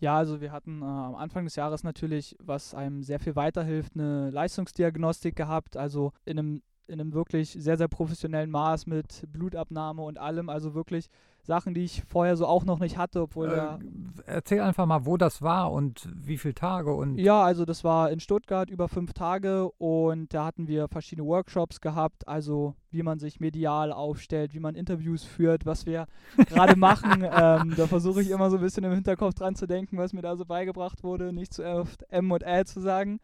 Ja, 0.00 0.16
also 0.16 0.40
wir 0.40 0.52
hatten 0.52 0.80
äh, 0.80 0.84
am 0.84 1.16
Anfang 1.16 1.44
des 1.44 1.56
Jahres 1.56 1.82
natürlich, 1.82 2.36
was 2.40 2.72
einem 2.72 3.02
sehr 3.02 3.18
viel 3.18 3.34
weiterhilft, 3.34 3.94
eine 3.94 4.30
Leistungsdiagnostik 4.30 5.34
gehabt, 5.34 5.76
also 5.76 6.12
in 6.24 6.38
einem, 6.38 6.62
in 6.88 7.00
einem 7.00 7.12
wirklich 7.12 7.50
sehr, 7.52 7.76
sehr 7.76 7.88
professionellen 7.88 8.50
Maß 8.50 8.86
mit 8.86 9.24
Blutabnahme 9.32 10.02
und 10.02 10.18
allem, 10.18 10.48
also 10.48 10.74
wirklich 10.74 11.08
Sachen, 11.42 11.72
die 11.72 11.84
ich 11.84 12.02
vorher 12.06 12.36
so 12.36 12.46
auch 12.46 12.64
noch 12.64 12.78
nicht 12.78 12.98
hatte, 12.98 13.22
obwohl 13.22 13.48
äh, 13.48 13.78
Erzähl 14.26 14.60
einfach 14.60 14.84
mal, 14.84 15.06
wo 15.06 15.16
das 15.16 15.40
war 15.40 15.72
und 15.72 16.06
wie 16.14 16.36
viele 16.36 16.54
Tage 16.54 16.92
und. 16.92 17.16
Ja, 17.16 17.42
also 17.42 17.64
das 17.64 17.84
war 17.84 18.10
in 18.10 18.20
Stuttgart 18.20 18.68
über 18.68 18.86
fünf 18.88 19.14
Tage 19.14 19.70
und 19.78 20.34
da 20.34 20.44
hatten 20.44 20.68
wir 20.68 20.88
verschiedene 20.88 21.26
Workshops 21.26 21.80
gehabt, 21.80 22.28
also 22.28 22.74
wie 22.90 23.02
man 23.02 23.18
sich 23.18 23.40
medial 23.40 23.92
aufstellt, 23.92 24.52
wie 24.52 24.60
man 24.60 24.74
Interviews 24.74 25.24
führt, 25.24 25.64
was 25.64 25.86
wir 25.86 26.06
gerade 26.36 26.76
machen. 26.76 27.22
Ähm, 27.24 27.74
da 27.76 27.86
versuche 27.86 28.20
ich 28.20 28.30
immer 28.30 28.50
so 28.50 28.56
ein 28.56 28.62
bisschen 28.62 28.84
im 28.84 28.92
Hinterkopf 28.92 29.34
dran 29.34 29.54
zu 29.54 29.66
denken, 29.66 29.96
was 29.96 30.12
mir 30.12 30.22
da 30.22 30.36
so 30.36 30.44
beigebracht 30.44 31.02
wurde, 31.02 31.32
nicht 31.32 31.54
zu 31.54 31.64
oft 31.64 32.04
M 32.10 32.30
und 32.30 32.42
L 32.42 32.66
zu 32.66 32.80
sagen. 32.80 33.20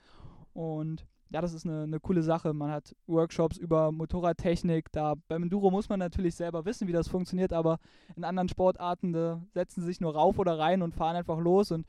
Und 0.54 1.04
ja, 1.30 1.40
das 1.40 1.52
ist 1.52 1.66
eine, 1.66 1.82
eine 1.82 2.00
coole 2.00 2.22
Sache. 2.22 2.52
Man 2.52 2.70
hat 2.70 2.94
Workshops 3.06 3.56
über 3.56 3.90
Motorradtechnik. 3.90 4.92
Da 4.92 5.14
beim 5.28 5.44
Enduro 5.44 5.70
muss 5.70 5.88
man 5.88 5.98
natürlich 5.98 6.34
selber 6.34 6.64
wissen, 6.64 6.86
wie 6.86 6.92
das 6.92 7.08
funktioniert, 7.08 7.52
aber 7.52 7.78
in 8.16 8.24
anderen 8.24 8.48
Sportarten 8.48 9.12
da 9.12 9.42
setzen 9.52 9.80
sie 9.80 9.86
sich 9.88 10.00
nur 10.00 10.14
rauf 10.14 10.38
oder 10.38 10.58
rein 10.58 10.82
und 10.82 10.94
fahren 10.94 11.16
einfach 11.16 11.38
los. 11.38 11.72
Und 11.72 11.86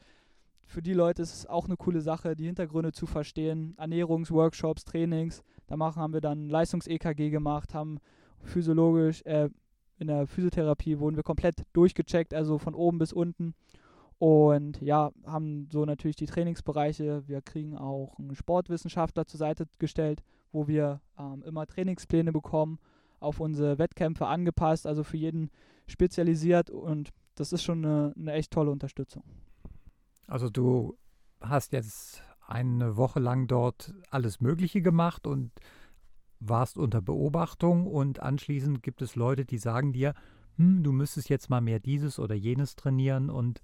für 0.65 0.81
die 0.81 0.93
Leute 0.93 1.21
ist 1.21 1.33
es 1.33 1.45
auch 1.45 1.65
eine 1.65 1.77
coole 1.77 2.01
Sache, 2.01 2.35
die 2.35 2.45
Hintergründe 2.45 2.91
zu 2.91 3.05
verstehen. 3.05 3.75
Ernährungsworkshops, 3.77 4.83
Trainings. 4.83 5.43
Da 5.67 5.77
machen, 5.77 6.01
haben 6.01 6.13
wir 6.13 6.21
dann 6.21 6.49
Leistungs-EKG 6.49 7.29
gemacht, 7.29 7.73
haben 7.73 7.99
physiologisch, 8.41 9.21
äh, 9.25 9.49
in 9.97 10.07
der 10.07 10.27
Physiotherapie 10.27 10.99
wurden 10.99 11.15
wir 11.15 11.23
komplett 11.23 11.63
durchgecheckt, 11.73 12.33
also 12.33 12.57
von 12.57 12.75
oben 12.75 12.97
bis 12.97 13.13
unten. 13.13 13.53
Und 14.17 14.81
ja, 14.81 15.11
haben 15.25 15.67
so 15.71 15.85
natürlich 15.85 16.15
die 16.15 16.25
Trainingsbereiche. 16.25 17.27
Wir 17.27 17.41
kriegen 17.41 17.77
auch 17.77 18.17
einen 18.17 18.35
Sportwissenschaftler 18.35 19.25
zur 19.25 19.37
Seite 19.37 19.67
gestellt, 19.77 20.23
wo 20.51 20.67
wir 20.67 21.01
ähm, 21.19 21.43
immer 21.45 21.65
Trainingspläne 21.65 22.31
bekommen, 22.31 22.79
auf 23.19 23.39
unsere 23.39 23.77
Wettkämpfe 23.77 24.27
angepasst, 24.27 24.87
also 24.87 25.03
für 25.03 25.17
jeden 25.17 25.51
spezialisiert. 25.87 26.69
Und 26.69 27.09
das 27.35 27.51
ist 27.51 27.63
schon 27.63 27.83
eine, 27.83 28.13
eine 28.17 28.33
echt 28.33 28.51
tolle 28.51 28.71
Unterstützung. 28.71 29.23
Also 30.27 30.49
du 30.49 30.97
hast 31.41 31.73
jetzt 31.73 32.23
eine 32.47 32.95
Woche 32.95 33.19
lang 33.19 33.47
dort 33.47 33.93
alles 34.09 34.39
Mögliche 34.39 34.81
gemacht 34.81 35.27
und 35.27 35.51
warst 36.39 36.77
unter 36.77 37.01
Beobachtung 37.01 37.87
und 37.87 38.21
anschließend 38.21 38.83
gibt 38.83 39.01
es 39.01 39.15
Leute, 39.15 39.45
die 39.45 39.57
sagen 39.57 39.93
dir, 39.93 40.13
hm, 40.57 40.83
du 40.83 40.91
müsstest 40.91 41.29
jetzt 41.29 41.49
mal 41.49 41.61
mehr 41.61 41.79
dieses 41.79 42.19
oder 42.19 42.35
jenes 42.35 42.75
trainieren 42.75 43.29
und 43.29 43.61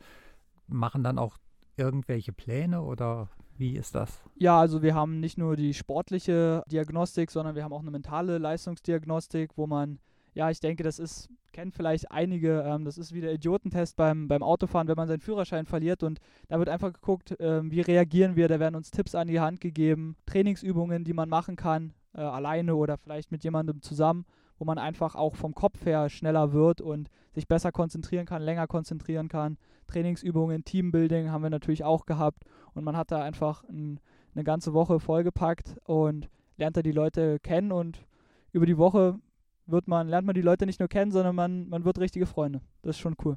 machen 0.71 1.03
dann 1.03 1.17
auch 1.17 1.37
irgendwelche 1.77 2.33
Pläne 2.33 2.81
oder 2.81 3.29
wie 3.57 3.75
ist 3.75 3.95
das? 3.95 4.21
Ja, 4.35 4.59
also 4.59 4.81
wir 4.81 4.95
haben 4.95 5.19
nicht 5.19 5.37
nur 5.37 5.55
die 5.55 5.73
sportliche 5.73 6.63
Diagnostik, 6.71 7.31
sondern 7.31 7.55
wir 7.55 7.63
haben 7.63 7.73
auch 7.73 7.81
eine 7.81 7.91
mentale 7.91 8.37
Leistungsdiagnostik, 8.37 9.51
wo 9.55 9.67
man, 9.67 9.99
ja, 10.33 10.49
ich 10.49 10.59
denke, 10.59 10.83
das 10.83 10.99
ist, 10.99 11.29
kennen 11.51 11.71
vielleicht 11.71 12.11
einige, 12.11 12.61
ähm, 12.61 12.85
das 12.85 12.97
ist 12.97 13.13
wie 13.13 13.21
der 13.21 13.33
Idiotentest 13.33 13.95
beim, 13.95 14.27
beim 14.27 14.41
Autofahren, 14.41 14.87
wenn 14.87 14.95
man 14.95 15.07
seinen 15.07 15.21
Führerschein 15.21 15.65
verliert 15.65 16.03
und 16.03 16.19
da 16.47 16.57
wird 16.59 16.69
einfach 16.69 16.93
geguckt, 16.93 17.35
ähm, 17.39 17.71
wie 17.71 17.81
reagieren 17.81 18.35
wir, 18.35 18.47
da 18.47 18.59
werden 18.59 18.75
uns 18.75 18.91
Tipps 18.91 19.15
an 19.15 19.27
die 19.27 19.39
Hand 19.39 19.61
gegeben, 19.61 20.15
Trainingsübungen, 20.25 21.03
die 21.03 21.13
man 21.13 21.29
machen 21.29 21.55
kann, 21.55 21.93
äh, 22.13 22.21
alleine 22.21 22.75
oder 22.75 22.97
vielleicht 22.97 23.31
mit 23.31 23.43
jemandem 23.43 23.81
zusammen 23.81 24.25
wo 24.61 24.65
man 24.65 24.77
einfach 24.77 25.15
auch 25.15 25.35
vom 25.35 25.55
Kopf 25.55 25.87
her 25.87 26.07
schneller 26.07 26.53
wird 26.53 26.81
und 26.81 27.09
sich 27.33 27.47
besser 27.47 27.71
konzentrieren 27.71 28.27
kann, 28.27 28.43
länger 28.43 28.67
konzentrieren 28.67 29.27
kann. 29.27 29.57
Trainingsübungen, 29.91 30.63
Teambuilding 30.63 31.29
haben 31.29 31.43
wir 31.43 31.49
natürlich 31.49 31.83
auch 31.83 32.05
gehabt 32.05 32.43
und 32.73 32.83
man 32.83 32.95
hat 32.95 33.11
da 33.11 33.21
einfach 33.21 33.63
ein, 33.65 33.99
eine 34.33 34.43
ganze 34.43 34.73
Woche 34.73 34.99
vollgepackt 34.99 35.77
und 35.85 36.29
lernt 36.57 36.77
da 36.77 36.81
die 36.81 36.91
Leute 36.91 37.39
kennen 37.39 37.71
und 37.71 38.05
über 38.51 38.65
die 38.65 38.77
Woche 38.77 39.19
wird 39.65 39.87
man, 39.87 40.07
lernt 40.07 40.25
man 40.25 40.35
die 40.35 40.41
Leute 40.41 40.65
nicht 40.65 40.79
nur 40.79 40.89
kennen, 40.89 41.11
sondern 41.11 41.35
man, 41.35 41.69
man 41.69 41.85
wird 41.85 41.99
richtige 41.99 42.25
Freunde. 42.25 42.61
Das 42.81 42.95
ist 42.95 43.01
schon 43.01 43.15
cool. 43.23 43.35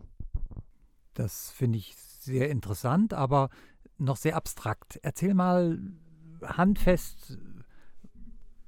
Das 1.15 1.51
finde 1.51 1.79
ich 1.79 1.95
sehr 1.97 2.51
interessant, 2.51 3.15
aber 3.15 3.51
noch 3.99 4.17
sehr 4.17 4.37
abstrakt. 4.37 4.99
Erzähl 5.03 5.35
mal 5.35 5.79
handfest, 6.43 7.39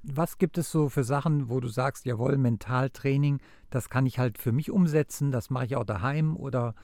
was 0.03 0.37
gibt 0.37 0.57
es 0.57 0.71
so 0.71 0.89
für 0.89 1.03
Sachen, 1.03 1.49
wo 1.49 1.59
du 1.59 1.67
sagst, 1.67 2.05
jawohl, 2.05 2.37
Mentaltraining, 2.37 3.39
das 3.69 3.89
kann 3.89 4.05
ich 4.05 4.19
halt 4.19 4.37
für 4.37 4.53
mich 4.53 4.71
umsetzen, 4.71 5.31
das 5.31 5.49
mache 5.49 5.65
ich 5.65 5.75
auch 5.75 5.83
daheim 5.83 6.37
oder? 6.37 6.75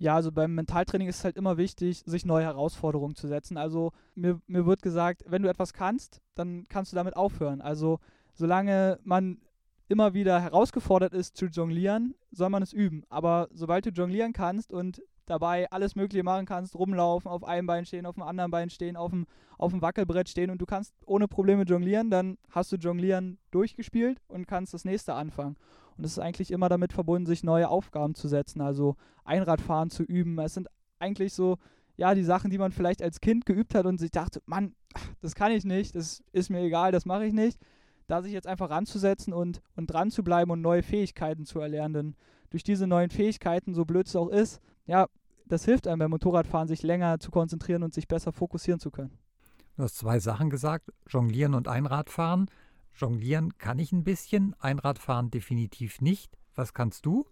Ja, 0.00 0.14
also 0.14 0.32
beim 0.32 0.54
Mentaltraining 0.54 1.08
ist 1.08 1.18
es 1.18 1.24
halt 1.24 1.36
immer 1.36 1.58
wichtig, 1.58 2.02
sich 2.06 2.24
neue 2.24 2.46
Herausforderungen 2.46 3.14
zu 3.14 3.28
setzen. 3.28 3.58
Also 3.58 3.92
mir, 4.14 4.40
mir 4.46 4.64
wird 4.64 4.80
gesagt, 4.80 5.24
wenn 5.26 5.42
du 5.42 5.50
etwas 5.50 5.74
kannst, 5.74 6.22
dann 6.34 6.66
kannst 6.70 6.90
du 6.90 6.96
damit 6.96 7.16
aufhören. 7.16 7.60
Also 7.60 7.98
solange 8.32 8.98
man 9.04 9.42
immer 9.88 10.14
wieder 10.14 10.40
herausgefordert 10.40 11.12
ist 11.12 11.36
zu 11.36 11.46
jonglieren, 11.46 12.14
soll 12.30 12.48
man 12.48 12.62
es 12.62 12.72
üben. 12.72 13.04
Aber 13.10 13.48
sobald 13.52 13.84
du 13.84 13.90
jonglieren 13.90 14.32
kannst 14.32 14.72
und 14.72 15.02
dabei 15.26 15.70
alles 15.70 15.96
Mögliche 15.96 16.24
machen 16.24 16.46
kannst, 16.46 16.76
rumlaufen, 16.76 17.30
auf 17.30 17.44
einem 17.44 17.66
Bein 17.66 17.84
stehen, 17.84 18.06
auf 18.06 18.14
dem 18.14 18.24
anderen 18.24 18.50
Bein 18.50 18.70
stehen, 18.70 18.96
auf 18.96 19.10
dem, 19.10 19.26
auf 19.58 19.70
dem 19.70 19.82
Wackelbrett 19.82 20.30
stehen 20.30 20.48
und 20.48 20.62
du 20.62 20.66
kannst 20.66 20.94
ohne 21.04 21.28
Probleme 21.28 21.64
jonglieren, 21.64 22.08
dann 22.08 22.38
hast 22.48 22.72
du 22.72 22.76
Jonglieren 22.76 23.36
durchgespielt 23.50 24.18
und 24.28 24.46
kannst 24.46 24.72
das 24.72 24.86
nächste 24.86 25.12
anfangen. 25.12 25.56
Und 26.00 26.06
es 26.06 26.12
ist 26.12 26.18
eigentlich 26.18 26.50
immer 26.50 26.70
damit 26.70 26.94
verbunden, 26.94 27.26
sich 27.26 27.44
neue 27.44 27.68
Aufgaben 27.68 28.14
zu 28.14 28.26
setzen, 28.26 28.62
also 28.62 28.96
Einradfahren 29.22 29.90
zu 29.90 30.02
üben. 30.02 30.38
Es 30.38 30.54
sind 30.54 30.66
eigentlich 30.98 31.34
so, 31.34 31.58
ja, 31.98 32.14
die 32.14 32.24
Sachen, 32.24 32.50
die 32.50 32.56
man 32.56 32.72
vielleicht 32.72 33.02
als 33.02 33.20
Kind 33.20 33.44
geübt 33.44 33.74
hat 33.74 33.84
und 33.84 34.00
sich 34.00 34.10
dachte, 34.10 34.40
Mann, 34.46 34.74
das 35.20 35.34
kann 35.34 35.52
ich 35.52 35.66
nicht, 35.66 35.94
das 35.94 36.22
ist 36.32 36.48
mir 36.48 36.60
egal, 36.60 36.90
das 36.90 37.04
mache 37.04 37.26
ich 37.26 37.34
nicht. 37.34 37.60
Da 38.06 38.22
sich 38.22 38.32
jetzt 38.32 38.46
einfach 38.46 38.70
ranzusetzen 38.70 39.34
und, 39.34 39.60
und 39.76 39.88
dran 39.88 40.10
zu 40.10 40.24
bleiben 40.24 40.50
und 40.50 40.62
neue 40.62 40.82
Fähigkeiten 40.82 41.44
zu 41.44 41.60
erlernen. 41.60 41.92
Denn 41.92 42.16
durch 42.48 42.62
diese 42.62 42.86
neuen 42.86 43.10
Fähigkeiten, 43.10 43.74
so 43.74 43.84
blöd 43.84 44.06
es 44.06 44.16
auch 44.16 44.28
ist, 44.28 44.62
ja, 44.86 45.06
das 45.44 45.66
hilft 45.66 45.86
einem 45.86 45.98
beim 45.98 46.12
Motorradfahren, 46.12 46.66
sich 46.66 46.82
länger 46.82 47.20
zu 47.20 47.30
konzentrieren 47.30 47.82
und 47.82 47.92
sich 47.92 48.08
besser 48.08 48.32
fokussieren 48.32 48.80
zu 48.80 48.90
können. 48.90 49.18
Du 49.76 49.82
hast 49.82 49.98
zwei 49.98 50.18
Sachen 50.18 50.48
gesagt, 50.48 50.90
Jonglieren 51.10 51.54
und 51.54 51.68
Einradfahren. 51.68 52.46
Jonglieren 52.94 53.56
kann 53.58 53.78
ich 53.78 53.92
ein 53.92 54.04
bisschen, 54.04 54.54
Einradfahren 54.60 55.30
definitiv 55.30 56.00
nicht. 56.00 56.36
Was 56.54 56.74
kannst 56.74 57.06
du? 57.06 57.26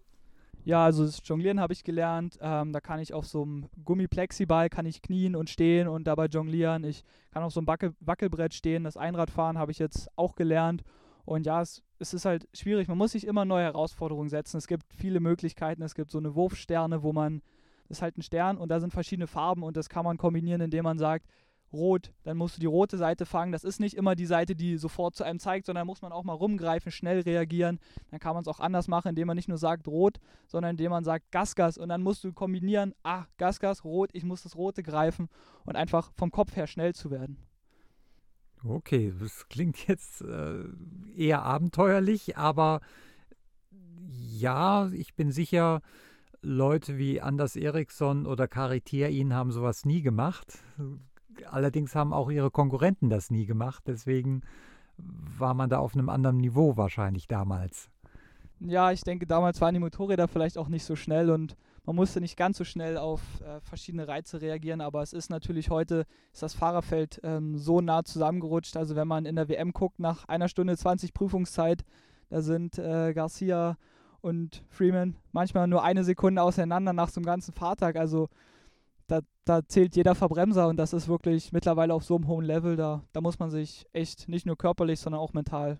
Ja, 0.65 0.83
also 0.83 1.05
das 1.05 1.21
Jonglieren 1.23 1.59
habe 1.59 1.73
ich 1.73 1.83
gelernt. 1.83 2.37
Ähm, 2.41 2.73
da 2.73 2.81
kann 2.81 2.99
ich 2.99 3.13
auf 3.13 3.25
so 3.25 3.43
einem 3.43 3.69
Gummiplexiball 3.83 4.69
kann 4.69 4.85
ich 4.85 5.01
knien 5.01 5.35
und 5.35 5.49
stehen 5.49 5.87
und 5.87 6.05
dabei 6.05 6.25
jonglieren. 6.25 6.83
Ich 6.83 7.03
kann 7.31 7.43
auf 7.43 7.53
so 7.53 7.59
einem 7.59 7.67
Wackel 7.67 7.93
Wackelbrett 7.99 8.53
stehen. 8.53 8.83
Das 8.83 8.97
Einradfahren 8.97 9.57
habe 9.57 9.71
ich 9.71 9.79
jetzt 9.79 10.09
auch 10.15 10.35
gelernt. 10.35 10.83
Und 11.25 11.45
ja, 11.45 11.61
es, 11.61 11.83
es, 11.99 12.13
ist 12.13 12.25
halt 12.25 12.47
schwierig. 12.53 12.87
Man 12.87 12.97
muss 12.97 13.11
sich 13.11 13.25
immer 13.25 13.45
neue 13.45 13.63
Herausforderungen 13.63 14.29
setzen. 14.29 14.57
Es 14.57 14.67
gibt 14.67 14.93
viele 14.93 15.19
Möglichkeiten. 15.19 15.81
Es 15.81 15.95
gibt 15.95 16.11
so 16.11 16.17
eine 16.17 16.35
Wurfsterne, 16.35 17.03
wo 17.03 17.13
man 17.13 17.41
das 17.89 17.97
ist 17.97 18.01
halt 18.03 18.17
ein 18.17 18.21
Stern 18.21 18.57
und 18.57 18.69
da 18.69 18.79
sind 18.79 18.93
verschiedene 18.93 19.25
Farben 19.25 19.63
und 19.63 19.75
das 19.75 19.89
kann 19.89 20.05
man 20.05 20.17
kombinieren, 20.17 20.61
indem 20.61 20.83
man 20.83 20.99
sagt, 20.99 21.25
rot, 21.71 22.11
dann 22.23 22.37
musst 22.37 22.57
du 22.57 22.59
die 22.59 22.65
rote 22.65 22.97
Seite 22.97 23.25
fangen. 23.25 23.51
Das 23.51 23.63
ist 23.63 23.79
nicht 23.79 23.95
immer 23.95 24.15
die 24.15 24.25
Seite, 24.25 24.55
die 24.55 24.77
sofort 24.77 25.15
zu 25.15 25.23
einem 25.23 25.39
zeigt, 25.39 25.65
sondern 25.65 25.87
muss 25.87 26.01
man 26.01 26.11
auch 26.11 26.23
mal 26.23 26.33
rumgreifen, 26.33 26.91
schnell 26.91 27.21
reagieren. 27.21 27.79
Dann 28.11 28.19
kann 28.19 28.33
man 28.33 28.41
es 28.41 28.47
auch 28.47 28.59
anders 28.59 28.87
machen, 28.87 29.09
indem 29.09 29.27
man 29.27 29.35
nicht 29.35 29.49
nur 29.49 29.57
sagt 29.57 29.87
rot, 29.87 30.19
sondern 30.47 30.71
indem 30.71 30.91
man 30.91 31.03
sagt 31.03 31.31
Gas, 31.31 31.55
Gas 31.55 31.77
und 31.77 31.89
dann 31.89 32.01
musst 32.01 32.23
du 32.23 32.33
kombinieren, 32.33 32.93
ah, 33.03 33.25
Gas, 33.37 33.59
Gas, 33.59 33.83
rot, 33.83 34.09
ich 34.13 34.23
muss 34.23 34.43
das 34.43 34.55
rote 34.55 34.83
greifen 34.83 35.29
und 35.65 35.75
einfach 35.75 36.11
vom 36.15 36.31
Kopf 36.31 36.55
her 36.55 36.67
schnell 36.67 36.93
zu 36.93 37.11
werden. 37.11 37.37
Okay, 38.63 39.13
das 39.19 39.47
klingt 39.47 39.87
jetzt 39.87 40.21
äh, 40.21 40.63
eher 41.15 41.43
abenteuerlich, 41.43 42.37
aber 42.37 42.81
ja, 44.11 44.89
ich 44.89 45.15
bin 45.15 45.31
sicher, 45.31 45.81
Leute 46.41 46.97
wie 46.97 47.21
Anders 47.21 47.55
Eriksson 47.55 48.25
oder 48.25 48.47
Kari 48.47 48.81
Tierin 48.81 49.33
haben 49.33 49.51
sowas 49.51 49.85
nie 49.85 50.01
gemacht. 50.01 50.59
Allerdings 51.47 51.95
haben 51.95 52.13
auch 52.13 52.29
ihre 52.29 52.51
Konkurrenten 52.51 53.09
das 53.09 53.29
nie 53.31 53.45
gemacht. 53.45 53.83
Deswegen 53.87 54.41
war 54.97 55.53
man 55.53 55.69
da 55.69 55.79
auf 55.79 55.93
einem 55.93 56.09
anderen 56.09 56.37
Niveau 56.37 56.77
wahrscheinlich 56.77 57.27
damals. 57.27 57.89
Ja, 58.59 58.91
ich 58.91 59.01
denke, 59.01 59.25
damals 59.25 59.61
waren 59.61 59.73
die 59.73 59.79
Motorräder 59.79 60.27
vielleicht 60.27 60.57
auch 60.57 60.67
nicht 60.67 60.83
so 60.83 60.95
schnell 60.95 61.29
und 61.29 61.55
man 61.85 61.95
musste 61.95 62.19
nicht 62.19 62.35
ganz 62.35 62.57
so 62.57 62.65
schnell 62.65 62.97
auf 62.97 63.21
äh, 63.41 63.61
verschiedene 63.61 64.07
Reize 64.07 64.41
reagieren, 64.41 64.81
aber 64.81 65.01
es 65.01 65.13
ist 65.13 65.29
natürlich 65.29 65.69
heute, 65.69 66.05
ist 66.33 66.43
das 66.43 66.53
Fahrerfeld 66.53 67.21
ähm, 67.23 67.57
so 67.57 67.79
nah 67.79 68.03
zusammengerutscht. 68.03 68.75
Also 68.75 68.95
wenn 68.95 69.07
man 69.07 69.25
in 69.25 69.37
der 69.37 69.47
WM 69.47 69.71
guckt, 69.71 69.99
nach 69.99 70.27
einer 70.27 70.49
Stunde 70.49 70.75
20 70.75 71.13
Prüfungszeit, 71.13 71.85
da 72.29 72.41
sind 72.41 72.77
äh, 72.77 73.13
Garcia 73.13 73.77
und 74.21 74.63
Freeman 74.69 75.15
manchmal 75.31 75.67
nur 75.67 75.83
eine 75.83 76.03
Sekunde 76.03 76.43
auseinander 76.43 76.93
nach 76.93 77.09
so 77.09 77.19
einem 77.19 77.25
ganzen 77.25 77.53
Fahrtag. 77.53 77.95
Also 77.95 78.27
da, 79.09 79.21
da 79.43 79.65
zählt 79.67 79.95
jeder 79.95 80.15
Verbremser 80.15 80.67
und 80.67 80.77
das 80.77 80.93
ist 80.93 81.07
wirklich 81.07 81.51
mittlerweile 81.51 81.93
auf 81.93 82.03
so 82.03 82.15
einem 82.15 82.27
hohen 82.27 82.45
Level. 82.45 82.75
Da, 82.75 83.03
da 83.11 83.21
muss 83.21 83.39
man 83.39 83.49
sich 83.49 83.85
echt 83.91 84.29
nicht 84.29 84.45
nur 84.45 84.57
körperlich, 84.57 84.99
sondern 84.99 85.21
auch 85.21 85.33
mental 85.33 85.79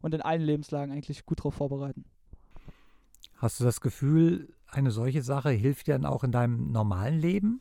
und 0.00 0.14
in 0.14 0.22
allen 0.22 0.42
Lebenslagen 0.42 0.92
eigentlich 0.92 1.26
gut 1.26 1.40
darauf 1.40 1.54
vorbereiten. 1.54 2.04
Hast 3.36 3.60
du 3.60 3.64
das 3.64 3.80
Gefühl, 3.80 4.52
eine 4.66 4.90
solche 4.90 5.22
Sache 5.22 5.50
hilft 5.50 5.86
dir 5.86 5.92
dann 5.92 6.06
auch 6.06 6.24
in 6.24 6.32
deinem 6.32 6.72
normalen 6.72 7.20
Leben? 7.20 7.60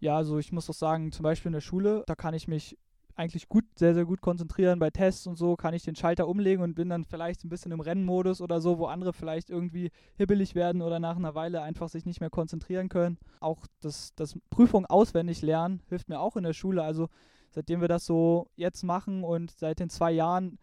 Ja, 0.00 0.16
also 0.16 0.38
ich 0.38 0.52
muss 0.52 0.66
doch 0.66 0.74
sagen, 0.74 1.12
zum 1.12 1.22
Beispiel 1.22 1.48
in 1.48 1.54
der 1.54 1.60
Schule, 1.60 2.04
da 2.06 2.14
kann 2.14 2.34
ich 2.34 2.48
mich 2.48 2.76
eigentlich 3.16 3.48
gut, 3.48 3.64
sehr, 3.76 3.94
sehr 3.94 4.04
gut 4.04 4.20
konzentrieren. 4.20 4.78
Bei 4.78 4.90
Tests 4.90 5.26
und 5.26 5.36
so 5.36 5.56
kann 5.56 5.74
ich 5.74 5.84
den 5.84 5.94
Schalter 5.94 6.26
umlegen 6.26 6.62
und 6.62 6.74
bin 6.74 6.88
dann 6.88 7.04
vielleicht 7.04 7.44
ein 7.44 7.48
bisschen 7.48 7.72
im 7.72 7.80
Rennmodus 7.80 8.40
oder 8.40 8.60
so, 8.60 8.78
wo 8.78 8.86
andere 8.86 9.12
vielleicht 9.12 9.50
irgendwie 9.50 9.90
hibbelig 10.16 10.54
werden 10.54 10.82
oder 10.82 10.98
nach 10.98 11.16
einer 11.16 11.34
Weile 11.34 11.62
einfach 11.62 11.88
sich 11.88 12.06
nicht 12.06 12.20
mehr 12.20 12.30
konzentrieren 12.30 12.88
können. 12.88 13.18
Auch 13.40 13.66
das, 13.80 14.14
das 14.16 14.36
Prüfung 14.50 14.86
auswendig 14.86 15.42
lernen 15.42 15.80
hilft 15.88 16.08
mir 16.08 16.20
auch 16.20 16.36
in 16.36 16.44
der 16.44 16.54
Schule. 16.54 16.82
Also 16.82 17.08
seitdem 17.50 17.80
wir 17.80 17.88
das 17.88 18.04
so 18.04 18.48
jetzt 18.56 18.82
machen 18.82 19.22
und 19.22 19.52
seit 19.52 19.78
den 19.78 19.90
zwei 19.90 20.10
Jahren 20.10 20.58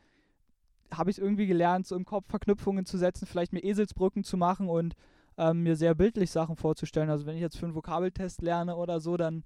habe 0.93 1.09
ich 1.09 1.19
irgendwie 1.19 1.47
gelernt, 1.47 1.87
so 1.87 1.95
im 1.95 2.03
Kopf 2.03 2.27
Verknüpfungen 2.27 2.85
zu 2.85 2.97
setzen, 2.97 3.25
vielleicht 3.25 3.53
mir 3.53 3.63
Eselsbrücken 3.63 4.25
zu 4.25 4.35
machen 4.35 4.67
und 4.67 4.95
ähm, 5.37 5.63
mir 5.63 5.77
sehr 5.77 5.95
bildlich 5.95 6.31
Sachen 6.31 6.57
vorzustellen. 6.57 7.09
Also 7.09 7.25
wenn 7.25 7.35
ich 7.35 7.41
jetzt 7.41 7.57
für 7.57 7.65
einen 7.65 7.75
Vokabeltest 7.75 8.41
lerne 8.41 8.75
oder 8.75 8.99
so, 8.99 9.15
dann 9.15 9.45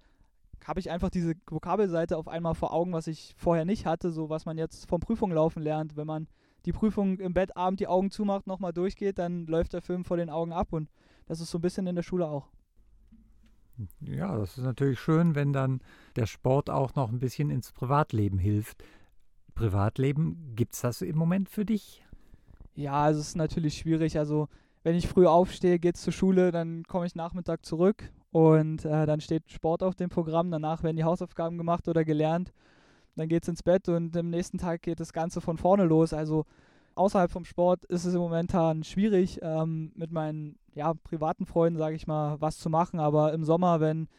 habe 0.66 0.80
ich 0.80 0.90
einfach 0.90 1.10
diese 1.10 1.34
Vokabelseite 1.48 2.18
auf 2.18 2.28
einmal 2.28 2.56
vor 2.56 2.74
Augen, 2.74 2.92
was 2.92 3.08
ich 3.08 3.36
vorher 3.38 3.66
nicht 3.66 3.86
hatte, 3.86 4.12
so 4.12 4.30
was 4.30 4.46
man 4.46 4.58
jetzt 4.58 4.90
vom 4.90 5.00
Prüfung 5.00 5.32
laufen 5.32 5.62
lernt. 5.62 5.96
Wenn 5.96 6.08
man 6.08 6.28
die 6.66 6.74
Prüfung 6.74 7.20
im 7.20 7.34
Bett 7.34 7.56
abend 7.56 7.80
die 7.80 7.88
Augen 7.88 8.10
zumacht, 8.10 8.48
nochmal 8.48 8.74
durchgeht, 8.74 9.20
dann 9.20 9.46
läuft 9.46 9.74
der 9.74 9.82
Film 9.82 10.04
vor 10.04 10.18
den 10.18 10.32
Augen 10.32 10.52
ab 10.52 10.74
und 10.74 10.90
das 11.28 11.40
ist 11.40 11.52
so 11.52 11.60
ein 11.60 11.62
bisschen 11.62 11.86
in 11.86 11.96
der 11.96 12.04
Schule 12.04 12.28
auch. 12.28 12.48
Ja, 14.02 14.38
das 14.38 14.58
ist 14.58 14.64
natürlich 14.64 15.00
schön, 15.00 15.36
wenn 15.36 15.54
dann 15.54 15.82
der 16.16 16.26
Sport 16.26 16.70
auch 16.70 16.96
noch 16.96 17.12
ein 17.12 17.20
bisschen 17.20 17.52
ins 17.52 17.72
Privatleben 17.72 18.40
hilft. 18.40 18.84
Privatleben, 19.54 20.54
gibt 20.56 20.74
es 20.74 20.82
das 20.82 21.02
im 21.02 21.18
Moment 21.18 21.50
für 21.50 21.66
dich? 21.66 22.04
Ja, 22.74 23.10
es 23.10 23.18
ist 23.18 23.36
natürlich 23.36 23.78
schwierig. 23.78 24.18
Also 24.18 24.48
wenn 24.84 24.96
ich 24.96 25.08
früh 25.08 25.28
aufstehe, 25.28 25.78
geht 25.78 25.96
es 25.96 26.02
zur 26.02 26.14
Schule, 26.14 26.52
dann 26.52 26.84
komme 26.84 27.06
ich 27.06 27.16
Nachmittag 27.16 27.66
zurück 27.66 28.12
und 28.36 28.84
äh, 28.84 29.06
dann 29.06 29.22
steht 29.22 29.50
Sport 29.50 29.82
auf 29.82 29.96
dem 29.96 30.10
Programm, 30.10 30.52
danach 30.52 30.84
werden 30.84 30.98
die 30.98 31.06
Hausaufgaben 31.06 31.58
gemacht 31.58 31.88
oder 31.88 32.04
gelernt. 32.04 32.52
Dann 33.16 33.30
geht 33.30 33.44
es 33.44 33.48
ins 33.48 33.64
Bett 33.64 33.88
und 33.88 34.18
am 34.18 34.30
nächsten 34.30 34.58
Tag 34.58 34.82
geht 34.82 35.00
das 35.00 35.14
Ganze 35.14 35.40
von 35.40 35.56
vorne 35.56 35.86
los. 35.86 36.12
Also 36.12 36.44
außerhalb 36.96 37.32
vom 37.32 37.46
Sport 37.46 37.86
ist 37.86 38.04
es 38.04 38.14
momentan 38.14 38.84
schwierig, 38.84 39.40
ähm, 39.42 39.94
mit 39.96 40.12
meinen 40.12 40.60
ja, 40.74 40.94
privaten 40.94 41.46
Freunden, 41.46 41.80
sage 41.80 41.96
ich 41.96 42.08
mal, 42.08 42.36
was 42.42 42.58
zu 42.58 42.70
machen. 42.70 43.00
Aber 43.00 43.32
im 43.32 43.46
Sommer, 43.46 43.80
wenn, 43.80 44.10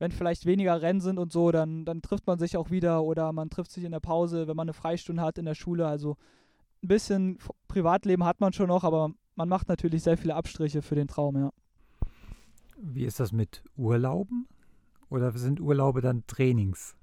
wenn 0.00 0.10
vielleicht 0.10 0.46
weniger 0.46 0.82
Rennen 0.82 1.00
sind 1.00 1.20
und 1.20 1.30
so, 1.30 1.52
dann, 1.52 1.84
dann 1.84 2.02
trifft 2.02 2.26
man 2.26 2.40
sich 2.40 2.56
auch 2.56 2.72
wieder 2.72 3.04
oder 3.04 3.32
man 3.32 3.50
trifft 3.50 3.70
sich 3.70 3.84
in 3.84 3.92
der 3.92 4.00
Pause, 4.00 4.48
wenn 4.48 4.56
man 4.56 4.64
eine 4.64 4.72
Freistunde 4.72 5.22
hat 5.22 5.38
in 5.38 5.44
der 5.44 5.54
Schule. 5.54 5.86
Also 5.86 6.16
ein 6.82 6.88
bisschen 6.88 7.38
Privatleben 7.68 8.24
hat 8.24 8.40
man 8.40 8.52
schon 8.52 8.66
noch, 8.66 8.82
aber 8.82 9.12
man 9.36 9.48
macht 9.48 9.68
natürlich 9.68 10.02
sehr 10.02 10.16
viele 10.16 10.34
Abstriche 10.34 10.82
für 10.82 10.96
den 10.96 11.06
Traum, 11.06 11.36
ja. 11.36 11.52
Wie 12.82 13.04
ist 13.04 13.20
das 13.20 13.32
mit 13.32 13.62
Urlauben? 13.76 14.48
Oder 15.10 15.32
sind 15.32 15.60
Urlaube 15.60 16.00
dann 16.00 16.26
Trainings? 16.26 16.96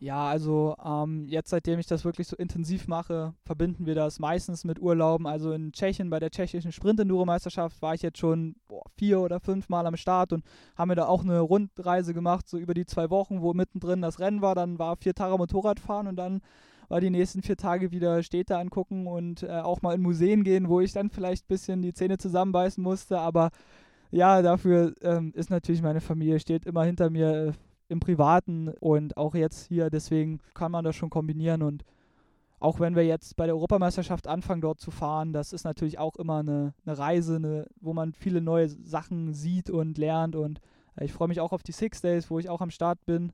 Ja, 0.00 0.28
also 0.28 0.76
ähm, 0.84 1.26
jetzt, 1.26 1.50
seitdem 1.50 1.80
ich 1.80 1.88
das 1.88 2.04
wirklich 2.04 2.28
so 2.28 2.36
intensiv 2.36 2.86
mache, 2.86 3.34
verbinden 3.44 3.84
wir 3.84 3.96
das 3.96 4.20
meistens 4.20 4.62
mit 4.62 4.80
Urlauben. 4.80 5.26
Also 5.26 5.50
in 5.50 5.72
Tschechien 5.72 6.08
bei 6.08 6.20
der 6.20 6.30
tschechischen 6.30 6.70
Sprint-Enduro-Meisterschaft 6.70 7.82
war 7.82 7.94
ich 7.94 8.02
jetzt 8.02 8.18
schon 8.18 8.54
boah, 8.68 8.84
vier 8.96 9.18
oder 9.18 9.40
fünf 9.40 9.68
Mal 9.68 9.86
am 9.88 9.96
Start 9.96 10.32
und 10.32 10.44
haben 10.76 10.90
wir 10.90 10.94
da 10.94 11.06
auch 11.06 11.24
eine 11.24 11.40
Rundreise 11.40 12.14
gemacht, 12.14 12.48
so 12.48 12.58
über 12.58 12.74
die 12.74 12.86
zwei 12.86 13.10
Wochen, 13.10 13.42
wo 13.42 13.54
mittendrin 13.54 14.00
das 14.00 14.20
Rennen 14.20 14.40
war. 14.40 14.54
Dann 14.54 14.78
war 14.78 14.96
vier 14.96 15.14
Tage 15.14 15.36
Motorradfahren 15.36 16.06
und 16.06 16.14
dann 16.14 16.42
war 16.88 17.00
die 17.00 17.10
nächsten 17.10 17.42
vier 17.42 17.56
Tage 17.56 17.90
wieder 17.90 18.22
Städte 18.22 18.56
angucken 18.56 19.08
und 19.08 19.42
äh, 19.42 19.48
auch 19.48 19.82
mal 19.82 19.96
in 19.96 20.00
Museen 20.00 20.44
gehen, 20.44 20.68
wo 20.68 20.80
ich 20.80 20.92
dann 20.92 21.10
vielleicht 21.10 21.44
ein 21.44 21.48
bisschen 21.48 21.82
die 21.82 21.92
Zähne 21.92 22.18
zusammenbeißen 22.18 22.82
musste. 22.82 23.18
Aber 23.18 23.50
ja, 24.10 24.42
dafür 24.42 24.94
ähm, 25.02 25.32
ist 25.34 25.50
natürlich 25.50 25.82
meine 25.82 26.00
Familie, 26.00 26.40
steht 26.40 26.64
immer 26.64 26.84
hinter 26.84 27.10
mir 27.10 27.48
äh, 27.48 27.52
im 27.88 28.00
Privaten 28.00 28.68
und 28.80 29.16
auch 29.16 29.34
jetzt 29.34 29.68
hier, 29.68 29.90
deswegen 29.90 30.40
kann 30.54 30.72
man 30.72 30.84
das 30.84 30.96
schon 30.96 31.10
kombinieren 31.10 31.62
und 31.62 31.84
auch 32.60 32.80
wenn 32.80 32.96
wir 32.96 33.06
jetzt 33.06 33.36
bei 33.36 33.46
der 33.46 33.54
Europameisterschaft 33.54 34.26
anfangen, 34.26 34.60
dort 34.60 34.80
zu 34.80 34.90
fahren, 34.90 35.32
das 35.32 35.52
ist 35.52 35.62
natürlich 35.64 35.98
auch 35.98 36.16
immer 36.16 36.38
eine, 36.38 36.74
eine 36.84 36.98
Reise, 36.98 37.36
eine, 37.36 37.66
wo 37.80 37.92
man 37.92 38.12
viele 38.12 38.40
neue 38.40 38.68
Sachen 38.68 39.32
sieht 39.32 39.70
und 39.70 39.96
lernt. 39.96 40.34
Und 40.34 40.60
äh, 40.96 41.04
ich 41.04 41.12
freue 41.12 41.28
mich 41.28 41.40
auch 41.40 41.52
auf 41.52 41.62
die 41.62 41.70
Six 41.70 42.00
Days, 42.00 42.30
wo 42.30 42.40
ich 42.40 42.48
auch 42.48 42.60
am 42.60 42.70
Start 42.70 43.06
bin. 43.06 43.32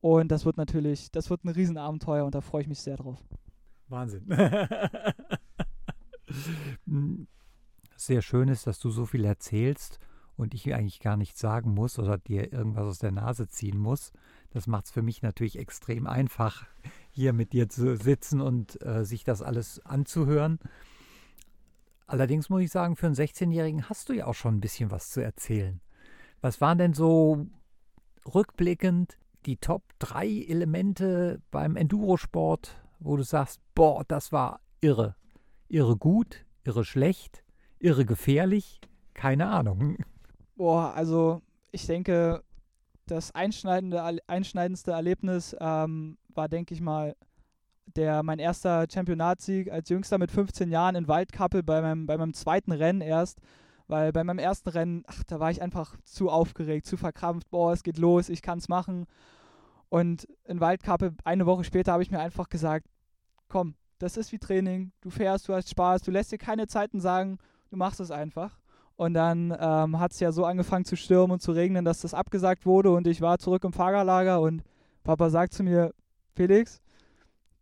Und 0.00 0.32
das 0.32 0.46
wird 0.46 0.56
natürlich, 0.56 1.10
das 1.10 1.28
wird 1.28 1.44
ein 1.44 1.50
Riesenabenteuer 1.50 2.24
und 2.24 2.34
da 2.34 2.40
freue 2.40 2.62
ich 2.62 2.68
mich 2.68 2.80
sehr 2.80 2.96
drauf. 2.96 3.22
Wahnsinn. 3.88 4.26
sehr 7.96 8.22
schön 8.22 8.48
ist, 8.48 8.66
dass 8.66 8.78
du 8.78 8.88
so 8.90 9.04
viel 9.04 9.26
erzählst 9.26 9.98
und 10.36 10.54
ich 10.54 10.72
eigentlich 10.74 11.00
gar 11.00 11.16
nichts 11.16 11.40
sagen 11.40 11.74
muss 11.74 11.98
oder 11.98 12.18
dir 12.18 12.52
irgendwas 12.52 12.84
aus 12.84 12.98
der 12.98 13.12
Nase 13.12 13.48
ziehen 13.48 13.78
muss. 13.78 14.12
Das 14.50 14.66
macht 14.66 14.86
es 14.86 14.90
für 14.90 15.02
mich 15.02 15.22
natürlich 15.22 15.58
extrem 15.58 16.06
einfach, 16.06 16.66
hier 17.10 17.32
mit 17.32 17.52
dir 17.52 17.68
zu 17.68 17.96
sitzen 17.96 18.40
und 18.40 18.80
äh, 18.84 19.04
sich 19.04 19.24
das 19.24 19.42
alles 19.42 19.84
anzuhören. 19.84 20.58
Allerdings 22.06 22.50
muss 22.50 22.62
ich 22.62 22.70
sagen, 22.70 22.96
für 22.96 23.06
einen 23.06 23.14
16-Jährigen 23.14 23.88
hast 23.88 24.08
du 24.08 24.12
ja 24.12 24.26
auch 24.26 24.34
schon 24.34 24.56
ein 24.56 24.60
bisschen 24.60 24.90
was 24.90 25.10
zu 25.10 25.20
erzählen. 25.20 25.80
Was 26.40 26.60
waren 26.60 26.78
denn 26.78 26.92
so 26.92 27.46
rückblickend 28.34 29.18
die 29.46 29.56
Top 29.56 29.82
3 29.98 30.26
Elemente 30.48 31.40
beim 31.50 31.76
Endurosport, 31.76 32.76
wo 33.00 33.16
du 33.16 33.22
sagst, 33.22 33.60
boah, 33.74 34.04
das 34.06 34.32
war 34.32 34.60
irre. 34.80 35.16
Irre 35.68 35.96
gut, 35.96 36.44
irre 36.64 36.84
schlecht, 36.84 37.42
irre 37.78 38.04
gefährlich, 38.04 38.80
keine 39.14 39.48
Ahnung. 39.48 39.96
Boah, 40.56 40.92
also 40.94 41.42
ich 41.70 41.86
denke, 41.86 42.42
das 43.06 43.34
einschneidende, 43.34 44.20
einschneidendste 44.26 44.92
Erlebnis 44.92 45.56
ähm, 45.60 46.18
war, 46.28 46.48
denke 46.48 46.74
ich 46.74 46.80
mal, 46.80 47.16
der 47.96 48.22
mein 48.22 48.38
erster 48.38 48.86
Championatssieg 48.92 49.70
als 49.70 49.88
Jüngster 49.88 50.18
mit 50.18 50.30
15 50.30 50.70
Jahren 50.70 50.94
in 50.94 51.08
Waldkappel 51.08 51.62
bei 51.62 51.80
meinem, 51.80 52.06
bei 52.06 52.16
meinem 52.16 52.34
zweiten 52.34 52.72
Rennen 52.72 53.00
erst. 53.00 53.40
Weil 53.88 54.12
bei 54.12 54.24
meinem 54.24 54.38
ersten 54.38 54.70
Rennen, 54.70 55.04
ach, 55.06 55.22
da 55.24 55.40
war 55.40 55.50
ich 55.50 55.60
einfach 55.60 55.96
zu 56.04 56.30
aufgeregt, 56.30 56.86
zu 56.86 56.96
verkrampft. 56.96 57.50
Boah, 57.50 57.72
es 57.72 57.82
geht 57.82 57.98
los, 57.98 58.28
ich 58.28 58.40
kann 58.40 58.58
es 58.58 58.68
machen. 58.68 59.06
Und 59.88 60.26
in 60.44 60.60
Waldkappel, 60.60 61.14
eine 61.24 61.44
Woche 61.44 61.64
später, 61.64 61.92
habe 61.92 62.02
ich 62.02 62.10
mir 62.10 62.20
einfach 62.20 62.48
gesagt: 62.48 62.86
Komm, 63.48 63.74
das 63.98 64.16
ist 64.16 64.32
wie 64.32 64.38
Training. 64.38 64.92
Du 65.02 65.10
fährst, 65.10 65.48
du 65.48 65.52
hast 65.52 65.68
Spaß, 65.68 66.02
du 66.02 66.10
lässt 66.10 66.32
dir 66.32 66.38
keine 66.38 66.68
Zeiten 66.68 67.00
sagen, 67.00 67.38
du 67.70 67.76
machst 67.76 68.00
es 68.00 68.10
einfach. 68.10 68.61
Und 68.96 69.14
dann 69.14 69.56
ähm, 69.58 69.98
hat 69.98 70.12
es 70.12 70.20
ja 70.20 70.32
so 70.32 70.44
angefangen 70.44 70.84
zu 70.84 70.96
stürmen 70.96 71.32
und 71.32 71.42
zu 71.42 71.52
regnen, 71.52 71.84
dass 71.84 72.02
das 72.02 72.14
abgesagt 72.14 72.66
wurde 72.66 72.90
und 72.90 73.06
ich 73.06 73.20
war 73.20 73.38
zurück 73.38 73.64
im 73.64 73.72
Fahrerlager 73.72 74.40
und 74.40 74.62
Papa 75.02 75.30
sagt 75.30 75.54
zu 75.54 75.62
mir, 75.62 75.92
Felix, 76.34 76.80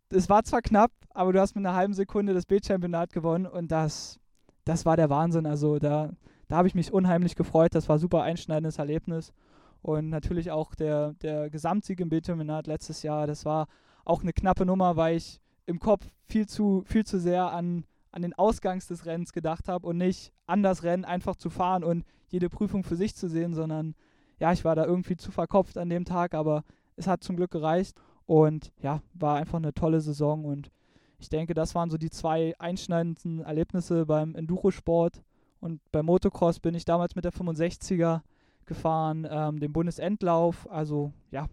es 0.09 0.29
war 0.29 0.43
zwar 0.43 0.61
knapp, 0.61 0.91
aber 1.13 1.33
du 1.33 1.39
hast 1.39 1.55
mit 1.55 1.65
einer 1.65 1.75
halben 1.75 1.93
Sekunde 1.93 2.33
das 2.33 2.45
B-Championat 2.45 3.11
gewonnen 3.13 3.45
und 3.45 3.71
das, 3.71 4.19
das 4.65 4.85
war 4.85 4.97
der 4.97 5.09
Wahnsinn. 5.09 5.45
Also 5.45 5.79
da, 5.79 6.11
da 6.47 6.57
habe 6.57 6.67
ich 6.67 6.75
mich 6.75 6.93
unheimlich 6.93 7.35
gefreut. 7.35 7.73
Das 7.73 7.89
war 7.89 7.97
ein 7.97 7.99
super 7.99 8.23
einschneidendes 8.23 8.77
Erlebnis. 8.77 9.33
Und 9.81 10.09
natürlich 10.09 10.51
auch 10.51 10.75
der, 10.75 11.13
der 11.13 11.49
Gesamtsieg 11.49 11.99
im 11.99 12.09
B-Championat 12.09 12.67
letztes 12.67 13.03
Jahr, 13.03 13.25
das 13.25 13.45
war 13.45 13.67
auch 14.05 14.21
eine 14.21 14.33
knappe 14.33 14.65
Nummer, 14.65 14.95
weil 14.95 15.17
ich 15.17 15.41
im 15.65 15.79
Kopf 15.79 16.05
viel 16.25 16.47
zu, 16.47 16.83
viel 16.85 17.05
zu 17.05 17.19
sehr 17.19 17.51
an 17.51 17.85
an 18.11 18.21
den 18.21 18.33
Ausgangs 18.33 18.87
des 18.87 19.05
Rennens 19.05 19.33
gedacht 19.33 19.67
habe 19.67 19.87
und 19.87 19.97
nicht 19.97 20.33
an 20.45 20.63
das 20.63 20.83
Rennen 20.83 21.05
einfach 21.05 21.35
zu 21.35 21.49
fahren 21.49 21.83
und 21.83 22.05
jede 22.27 22.49
Prüfung 22.49 22.83
für 22.83 22.95
sich 22.95 23.15
zu 23.15 23.29
sehen, 23.29 23.53
sondern 23.53 23.95
ja, 24.39 24.51
ich 24.51 24.65
war 24.65 24.75
da 24.75 24.85
irgendwie 24.85 25.17
zu 25.17 25.31
verkopft 25.31 25.77
an 25.77 25.89
dem 25.89 26.05
Tag, 26.05 26.33
aber 26.33 26.63
es 26.95 27.07
hat 27.07 27.23
zum 27.23 27.35
Glück 27.35 27.51
gereicht 27.51 27.95
und 28.25 28.71
ja, 28.81 29.01
war 29.13 29.37
einfach 29.37 29.57
eine 29.57 29.73
tolle 29.73 30.01
Saison 30.01 30.45
und 30.45 30.71
ich 31.19 31.29
denke, 31.29 31.53
das 31.53 31.75
waren 31.75 31.89
so 31.89 31.97
die 31.97 32.09
zwei 32.09 32.55
einschneidenden 32.57 33.41
Erlebnisse 33.41 34.05
beim 34.05 34.35
Endurosport 34.35 35.21
und 35.59 35.79
beim 35.91 36.07
Motocross 36.07 36.59
bin 36.59 36.73
ich 36.73 36.85
damals 36.85 37.15
mit 37.15 37.25
der 37.25 37.33
65er 37.33 38.21
gefahren, 38.65 39.27
ähm, 39.29 39.59
den 39.59 39.71
Bundesendlauf, 39.71 40.69
also 40.69 41.13
ja, 41.29 41.45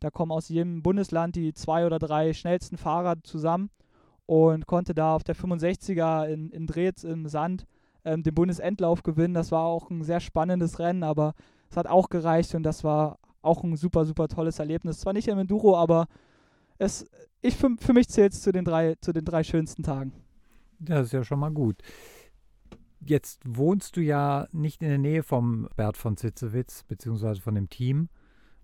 da 0.00 0.10
kommen 0.10 0.30
aus 0.30 0.48
jedem 0.48 0.82
Bundesland 0.82 1.34
die 1.34 1.52
zwei 1.52 1.84
oder 1.84 1.98
drei 1.98 2.32
schnellsten 2.32 2.76
Fahrer 2.76 3.16
zusammen 3.24 3.70
und 4.28 4.66
konnte 4.66 4.94
da 4.94 5.14
auf 5.14 5.24
der 5.24 5.34
65er 5.34 6.26
in, 6.26 6.50
in 6.50 6.66
Drehz 6.66 7.02
im 7.02 7.26
Sand 7.28 7.64
ähm, 8.04 8.22
den 8.22 8.34
Bundesendlauf 8.34 9.02
gewinnen. 9.02 9.32
Das 9.32 9.50
war 9.52 9.64
auch 9.64 9.88
ein 9.88 10.02
sehr 10.02 10.20
spannendes 10.20 10.78
Rennen, 10.78 11.02
aber 11.02 11.34
es 11.70 11.78
hat 11.78 11.86
auch 11.86 12.10
gereicht 12.10 12.54
und 12.54 12.62
das 12.62 12.84
war 12.84 13.18
auch 13.40 13.64
ein 13.64 13.74
super, 13.76 14.04
super 14.04 14.28
tolles 14.28 14.58
Erlebnis. 14.58 15.00
Zwar 15.00 15.14
nicht 15.14 15.28
im 15.28 15.38
Enduro, 15.38 15.78
aber 15.78 16.08
es, 16.76 17.06
ich, 17.40 17.56
für, 17.56 17.74
für 17.80 17.94
mich 17.94 18.10
zählt 18.10 18.34
es 18.34 18.42
zu, 18.42 18.52
den 18.52 18.66
drei, 18.66 18.96
zu 19.00 19.14
den 19.14 19.24
drei 19.24 19.42
schönsten 19.42 19.82
Tagen. 19.82 20.12
Das 20.78 21.06
ist 21.06 21.12
ja 21.12 21.24
schon 21.24 21.40
mal 21.40 21.50
gut. 21.50 21.80
Jetzt 23.00 23.40
wohnst 23.46 23.96
du 23.96 24.02
ja 24.02 24.46
nicht 24.52 24.82
in 24.82 24.90
der 24.90 24.98
Nähe 24.98 25.22
vom 25.22 25.70
Bert 25.74 25.96
von 25.96 26.18
Zitzewitz, 26.18 26.82
beziehungsweise 26.82 27.40
von 27.40 27.54
dem 27.54 27.70
Team. 27.70 28.10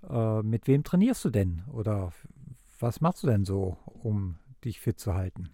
Äh, 0.06 0.42
mit 0.42 0.66
wem 0.66 0.84
trainierst 0.84 1.24
du 1.24 1.30
denn? 1.30 1.62
Oder 1.72 2.12
was 2.80 3.00
machst 3.00 3.22
du 3.22 3.28
denn 3.28 3.46
so, 3.46 3.78
um 3.86 4.36
dich 4.64 4.80
fit 4.80 4.98
zu 4.98 5.14
halten? 5.14 5.50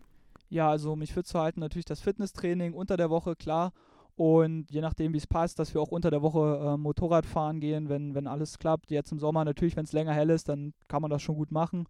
Ja, 0.49 0.69
also 0.69 0.97
mich 0.97 1.13
fit 1.13 1.27
zu 1.27 1.39
halten, 1.39 1.61
natürlich 1.61 1.85
das 1.85 2.01
Fitnesstraining 2.01 2.75
unter 2.75 2.97
der 2.97 3.11
Woche, 3.11 3.37
klar. 3.37 3.73
und 4.17 4.71
je 4.71 4.81
nachdem, 4.81 5.13
wie 5.15 5.19
es 5.19 5.27
passt, 5.27 5.59
dass 5.59 5.73
wir 5.73 5.81
auch 5.81 5.93
unter 5.93 6.11
der 6.11 6.21
Woche 6.23 6.75
äh, 6.75 6.77
Motorrad 6.77 7.25
fahren 7.25 7.61
gehen, 7.61 7.89
wenn, 7.89 8.15
wenn 8.15 8.27
alles 8.27 8.59
klappt. 8.59 8.91
Jetzt 8.91 9.13
im 9.13 9.19
Sommer 9.19 9.45
natürlich, 9.45 9.77
wenn 9.77 9.85
es 9.85 9.93
länger 9.93 10.13
hell 10.13 10.31
ist, 10.31 10.49
dann 10.49 10.75
kann 10.89 11.01
man 11.03 11.11
das 11.11 11.23
schon 11.23 11.37
gut 11.37 11.53
machen. 11.53 11.87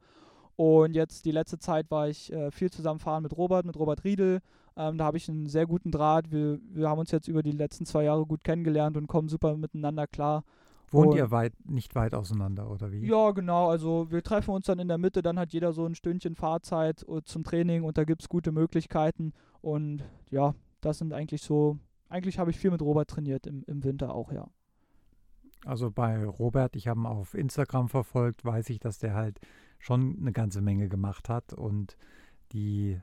Und 0.56 0.94
jetzt 0.94 1.24
die 1.24 1.32
letzte 1.32 1.58
Zeit 1.58 1.90
war 1.90 2.08
ich 2.08 2.32
äh, 2.32 2.50
viel 2.50 2.70
zusammenfahren 2.70 3.22
mit 3.22 3.36
Robert, 3.36 3.64
mit 3.64 3.76
Robert 3.76 4.04
Riedel. 4.04 4.42
Ähm, 4.76 4.98
da 4.98 5.04
habe 5.06 5.16
ich 5.16 5.28
einen 5.28 5.48
sehr 5.48 5.66
guten 5.66 5.90
Draht. 5.90 6.30
Wir, 6.30 6.60
wir 6.70 6.88
haben 6.88 6.98
uns 6.98 7.10
jetzt 7.10 7.28
über 7.28 7.42
die 7.42 7.50
letzten 7.50 7.86
zwei 7.86 8.04
Jahre 8.04 8.26
gut 8.26 8.44
kennengelernt 8.44 8.96
und 8.96 9.06
kommen 9.06 9.28
super 9.28 9.56
miteinander 9.56 10.06
klar. 10.06 10.44
Wohnt 10.92 11.14
ihr 11.14 11.30
weit, 11.30 11.52
nicht 11.64 11.94
weit 11.94 12.14
auseinander 12.14 12.70
oder 12.70 12.90
wie? 12.90 13.06
Ja, 13.06 13.30
genau. 13.30 13.68
Also 13.68 14.10
wir 14.10 14.22
treffen 14.22 14.52
uns 14.52 14.66
dann 14.66 14.78
in 14.78 14.88
der 14.88 14.98
Mitte, 14.98 15.22
dann 15.22 15.38
hat 15.38 15.52
jeder 15.52 15.72
so 15.72 15.86
ein 15.86 15.94
Stündchen 15.94 16.34
Fahrzeit 16.34 17.06
äh, 17.08 17.22
zum 17.24 17.44
Training 17.44 17.84
und 17.84 17.96
da 17.96 18.04
gibt 18.04 18.22
es 18.22 18.28
gute 18.28 18.52
Möglichkeiten. 18.52 19.32
Und 19.60 20.02
ja, 20.30 20.54
das 20.80 20.98
sind 20.98 21.12
eigentlich 21.12 21.42
so 21.42 21.78
eigentlich 22.10 22.38
habe 22.38 22.50
ich 22.50 22.58
viel 22.58 22.72
mit 22.72 22.82
Robert 22.82 23.08
trainiert 23.08 23.46
im, 23.46 23.64
im 23.66 23.82
Winter 23.84 24.14
auch, 24.14 24.32
ja. 24.32 24.48
Also 25.64 25.90
bei 25.90 26.24
Robert, 26.26 26.74
ich 26.74 26.88
habe 26.88 27.00
ihn 27.00 27.06
auf 27.06 27.34
Instagram 27.34 27.88
verfolgt, 27.88 28.44
weiß 28.44 28.68
ich, 28.70 28.80
dass 28.80 28.98
der 28.98 29.14
halt 29.14 29.40
schon 29.78 30.18
eine 30.20 30.32
ganze 30.32 30.60
Menge 30.60 30.88
gemacht 30.88 31.28
hat 31.28 31.52
und 31.52 31.96
die 32.52 33.00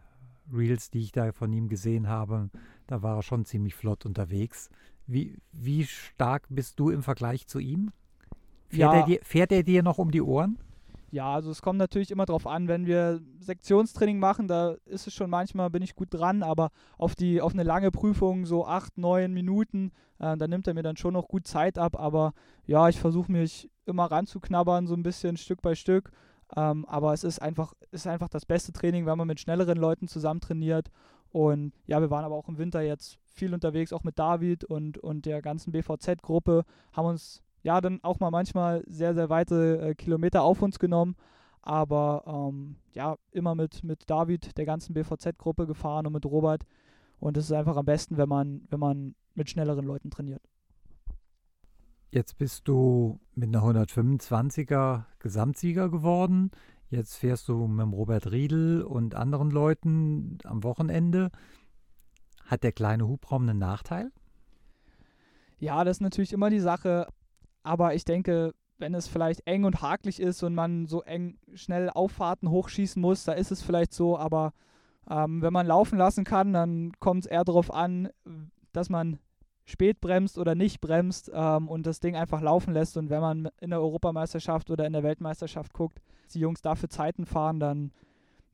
Reels, 0.51 0.89
die 0.89 1.01
ich 1.01 1.11
da 1.11 1.31
von 1.31 1.53
ihm 1.53 1.69
gesehen 1.69 2.07
habe, 2.07 2.49
da 2.85 3.01
war 3.01 3.17
er 3.17 3.23
schon 3.23 3.45
ziemlich 3.45 3.75
flott 3.75 4.05
unterwegs. 4.05 4.69
Wie, 5.07 5.37
wie 5.51 5.85
stark 5.85 6.47
bist 6.49 6.79
du 6.79 6.89
im 6.89 7.01
Vergleich 7.01 7.47
zu 7.47 7.59
ihm? 7.59 7.91
Fährt, 8.69 8.93
ja. 8.93 8.99
er 8.99 9.05
dir, 9.05 9.19
fährt 9.23 9.51
er 9.51 9.63
dir 9.63 9.81
noch 9.81 9.97
um 9.97 10.11
die 10.11 10.21
Ohren? 10.21 10.57
Ja, 11.09 11.33
also 11.33 11.51
es 11.51 11.61
kommt 11.61 11.79
natürlich 11.79 12.11
immer 12.11 12.25
darauf 12.25 12.45
an, 12.45 12.67
wenn 12.67 12.85
wir 12.85 13.21
Sektionstraining 13.39 14.19
machen, 14.19 14.49
da 14.49 14.75
ist 14.85 15.07
es 15.07 15.13
schon 15.13 15.29
manchmal, 15.29 15.69
bin 15.69 15.81
ich 15.81 15.95
gut 15.95 16.09
dran, 16.11 16.43
aber 16.43 16.69
auf, 16.97 17.15
die, 17.15 17.41
auf 17.41 17.53
eine 17.53 17.63
lange 17.63 17.91
Prüfung, 17.91 18.45
so 18.45 18.67
acht, 18.67 18.97
neun 18.97 19.33
Minuten, 19.33 19.91
äh, 20.19 20.35
da 20.35 20.47
nimmt 20.47 20.67
er 20.67 20.73
mir 20.73 20.83
dann 20.83 20.97
schon 20.97 21.13
noch 21.13 21.29
gut 21.29 21.47
Zeit 21.47 21.77
ab, 21.77 21.97
aber 21.97 22.33
ja, 22.65 22.89
ich 22.89 22.99
versuche 22.99 23.31
mich 23.31 23.69
immer 23.85 24.05
ranzuknabbern, 24.05 24.85
so 24.85 24.95
ein 24.95 25.03
bisschen 25.03 25.37
Stück 25.37 25.61
bei 25.61 25.75
Stück. 25.75 26.11
Ähm, 26.55 26.85
aber 26.85 27.13
es 27.13 27.23
ist 27.23 27.41
einfach, 27.41 27.73
ist 27.91 28.07
einfach 28.07 28.29
das 28.29 28.45
beste 28.45 28.71
Training, 28.71 29.05
wenn 29.05 29.17
man 29.17 29.27
mit 29.27 29.39
schnelleren 29.39 29.77
Leuten 29.77 30.07
zusammen 30.07 30.39
trainiert. 30.39 30.89
Und 31.37 31.71
ja, 31.85 32.01
wir 32.01 32.09
waren 32.09 32.25
aber 32.25 32.33
auch 32.33 32.49
im 32.49 32.57
Winter 32.57 32.81
jetzt 32.81 33.19
viel 33.27 33.53
unterwegs, 33.53 33.93
auch 33.93 34.03
mit 34.03 34.17
David 34.17 34.63
und, 34.63 34.97
und 34.97 35.27
der 35.27 35.43
ganzen 35.43 35.71
BVZ-Gruppe, 35.71 36.63
haben 36.93 37.05
uns 37.05 37.43
ja 37.61 37.79
dann 37.79 38.03
auch 38.03 38.19
mal 38.19 38.31
manchmal 38.31 38.83
sehr, 38.87 39.13
sehr 39.13 39.29
weite 39.29 39.79
äh, 39.79 39.93
Kilometer 39.93 40.41
auf 40.41 40.63
uns 40.63 40.79
genommen. 40.79 41.15
Aber 41.61 42.23
ähm, 42.25 42.77
ja, 42.93 43.17
immer 43.31 43.53
mit, 43.53 43.83
mit 43.83 44.09
David, 44.09 44.57
der 44.57 44.65
ganzen 44.65 44.95
BVZ-Gruppe 44.95 45.67
gefahren 45.67 46.07
und 46.07 46.13
mit 46.13 46.25
Robert. 46.25 46.65
Und 47.19 47.37
es 47.37 47.45
ist 47.45 47.51
einfach 47.51 47.77
am 47.77 47.85
besten, 47.85 48.17
wenn 48.17 48.29
man, 48.29 48.63
wenn 48.71 48.79
man 48.79 49.13
mit 49.35 49.47
schnelleren 49.47 49.85
Leuten 49.85 50.09
trainiert. 50.09 50.41
Jetzt 52.09 52.39
bist 52.39 52.67
du 52.67 53.19
mit 53.35 53.49
einer 53.49 53.61
125er 53.61 55.03
Gesamtsieger 55.19 55.89
geworden. 55.89 56.49
Jetzt 56.89 57.17
fährst 57.17 57.49
du 57.49 57.67
mit 57.67 57.93
Robert 57.93 58.31
Riedel 58.31 58.81
und 58.81 59.13
anderen 59.15 59.51
Leuten 59.51 60.37
am 60.45 60.63
Wochenende. 60.63 61.31
Hat 62.45 62.63
der 62.63 62.71
kleine 62.71 63.07
Hubraum 63.07 63.43
einen 63.43 63.59
Nachteil? 63.59 64.11
Ja, 65.59 65.83
das 65.83 65.97
ist 65.97 66.01
natürlich 66.01 66.31
immer 66.31 66.49
die 66.49 66.61
Sache. 66.61 67.07
Aber 67.63 67.93
ich 67.93 68.05
denke, 68.05 68.53
wenn 68.77 68.93
es 68.93 69.07
vielleicht 69.07 69.45
eng 69.45 69.65
und 69.65 69.81
hakelig 69.81 70.21
ist 70.21 70.43
und 70.43 70.55
man 70.55 70.87
so 70.87 71.01
eng 71.01 71.37
schnell 71.55 71.89
Auffahrten 71.89 72.49
hochschießen 72.49 73.01
muss, 73.01 73.25
da 73.25 73.33
ist 73.33 73.51
es 73.51 73.61
vielleicht 73.61 73.93
so. 73.93 74.17
Aber 74.17 74.53
ähm, 75.09 75.41
wenn 75.41 75.51
man 75.51 75.67
laufen 75.67 75.97
lassen 75.97 76.23
kann, 76.23 76.53
dann 76.53 76.93
kommt 76.99 77.25
es 77.25 77.31
eher 77.31 77.43
darauf 77.43 77.73
an, 77.73 78.09
dass 78.71 78.89
man 78.89 79.19
spät 79.67 79.99
bremst 79.99 80.37
oder 80.37 80.55
nicht 80.55 80.79
bremst 80.79 81.29
ähm, 81.33 81.67
und 81.67 81.85
das 81.85 81.99
Ding 81.99 82.15
einfach 82.15 82.41
laufen 82.41 82.73
lässt. 82.73 82.95
Und 82.97 83.09
wenn 83.09 83.19
man 83.19 83.49
in 83.59 83.69
der 83.69 83.81
Europameisterschaft 83.81 84.71
oder 84.71 84.87
in 84.87 84.93
der 84.93 85.03
Weltmeisterschaft 85.03 85.73
guckt, 85.73 85.99
die 86.33 86.39
Jungs 86.39 86.61
dafür 86.61 86.89
Zeiten 86.89 87.25
fahren, 87.25 87.59
dann 87.59 87.91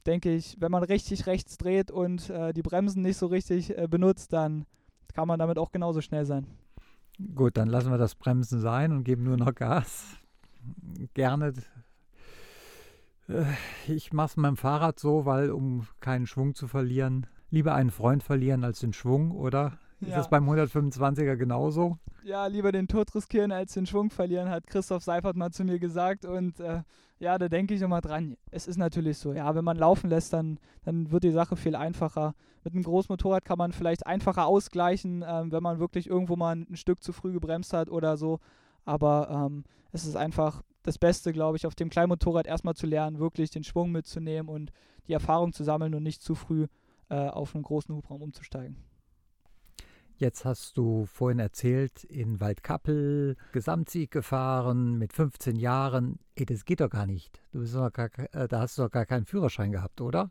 denke 0.07 0.33
ich, 0.33 0.57
wenn 0.59 0.71
man 0.71 0.83
richtig 0.83 1.27
rechts 1.27 1.57
dreht 1.57 1.91
und 1.91 2.29
äh, 2.31 2.51
die 2.51 2.63
Bremsen 2.63 3.03
nicht 3.03 3.17
so 3.17 3.27
richtig 3.27 3.77
äh, 3.77 3.87
benutzt, 3.87 4.33
dann 4.33 4.65
kann 5.13 5.27
man 5.27 5.37
damit 5.39 5.59
auch 5.59 5.71
genauso 5.71 6.01
schnell 6.01 6.25
sein. 6.25 6.47
Gut, 7.35 7.57
dann 7.57 7.69
lassen 7.69 7.91
wir 7.91 7.99
das 7.99 8.15
Bremsen 8.15 8.59
sein 8.59 8.91
und 8.91 9.03
geben 9.03 9.23
nur 9.23 9.37
noch 9.37 9.53
Gas. 9.53 10.17
Gerne. 11.13 11.53
Äh, 13.27 13.43
ich 13.87 14.11
mache 14.13 14.31
es 14.31 14.37
mit 14.37 14.47
dem 14.47 14.57
Fahrrad 14.57 14.99
so, 14.99 15.25
weil 15.25 15.51
um 15.51 15.87
keinen 15.99 16.25
Schwung 16.25 16.55
zu 16.55 16.67
verlieren, 16.67 17.27
lieber 17.51 17.75
einen 17.75 17.91
Freund 17.91 18.23
verlieren 18.23 18.63
als 18.63 18.79
den 18.79 18.93
Schwung, 18.93 19.29
oder? 19.29 19.77
Ist 20.03 20.11
ja. 20.11 20.17
das 20.17 20.29
beim 20.29 20.49
125er 20.49 21.35
genauso? 21.35 21.97
Ja, 22.23 22.47
lieber 22.47 22.71
den 22.71 22.87
Tod 22.87 23.13
riskieren 23.15 23.51
als 23.51 23.73
den 23.73 23.85
Schwung 23.85 24.09
verlieren, 24.09 24.49
hat 24.49 24.67
Christoph 24.67 25.03
Seifert 25.03 25.35
mal 25.35 25.51
zu 25.51 25.63
mir 25.63 25.79
gesagt. 25.79 26.25
Und 26.25 26.59
äh, 26.59 26.83
ja, 27.19 27.37
da 27.37 27.47
denke 27.49 27.73
ich 27.73 27.81
immer 27.81 28.01
dran. 28.01 28.37
Es 28.51 28.67
ist 28.67 28.77
natürlich 28.77 29.17
so, 29.17 29.33
ja, 29.33 29.55
wenn 29.55 29.63
man 29.63 29.77
laufen 29.77 30.09
lässt, 30.09 30.33
dann, 30.33 30.59
dann 30.83 31.11
wird 31.11 31.23
die 31.23 31.31
Sache 31.31 31.55
viel 31.55 31.75
einfacher. 31.75 32.35
Mit 32.63 32.73
einem 32.73 32.83
Großmotorrad 32.83 33.45
kann 33.45 33.57
man 33.57 33.71
vielleicht 33.71 34.05
einfacher 34.05 34.45
ausgleichen, 34.45 35.23
ähm, 35.27 35.51
wenn 35.51 35.63
man 35.63 35.79
wirklich 35.79 36.07
irgendwo 36.07 36.35
mal 36.35 36.55
ein, 36.55 36.75
Stück 36.75 37.03
zu 37.03 37.13
früh 37.13 37.33
gebremst 37.33 37.73
hat 37.73 37.89
oder 37.89 38.17
so. 38.17 38.39
Aber 38.85 39.29
ähm, 39.29 39.63
es 39.91 40.05
ist 40.05 40.15
einfach 40.15 40.61
das 40.83 40.97
Beste, 40.97 41.31
glaube 41.31 41.57
ich, 41.57 41.65
auf 41.65 41.75
dem 41.75 41.89
Kleinmotorrad 41.89 42.45
erstmal 42.45 42.75
zu 42.75 42.87
lernen, 42.87 43.19
wirklich 43.19 43.51
den 43.51 43.63
Schwung 43.63 43.91
mitzunehmen 43.91 44.53
und 44.53 44.71
die 45.07 45.13
Erfahrung 45.13 45.53
zu 45.53 45.63
sammeln 45.63 45.95
und 45.95 46.03
nicht 46.03 46.21
zu 46.21 46.35
früh 46.35 46.67
äh, 47.09 47.27
auf 47.27 47.55
einen 47.55 47.63
großen 47.63 47.95
Hubraum 47.95 48.21
umzusteigen. 48.21 48.77
Jetzt 50.17 50.45
hast 50.45 50.77
du 50.77 51.05
vorhin 51.05 51.39
erzählt, 51.39 52.03
in 52.03 52.39
Waldkappel 52.39 53.35
Gesamtsieg 53.51 54.11
gefahren 54.11 54.97
mit 54.97 55.11
15 55.11 55.55
Jahren. 55.55 56.19
Ey, 56.35 56.45
das 56.45 56.65
geht 56.65 56.81
doch 56.81 56.89
gar 56.89 57.05
nicht. 57.05 57.41
Du 57.51 57.59
bist 57.59 57.75
doch 57.75 57.91
gar, 57.91 58.09
äh, 58.31 58.47
da 58.47 58.61
hast 58.61 58.77
du 58.77 58.83
doch 58.83 58.91
gar 58.91 59.05
keinen 59.05 59.25
Führerschein 59.25 59.71
gehabt, 59.71 60.01
oder? 60.01 60.29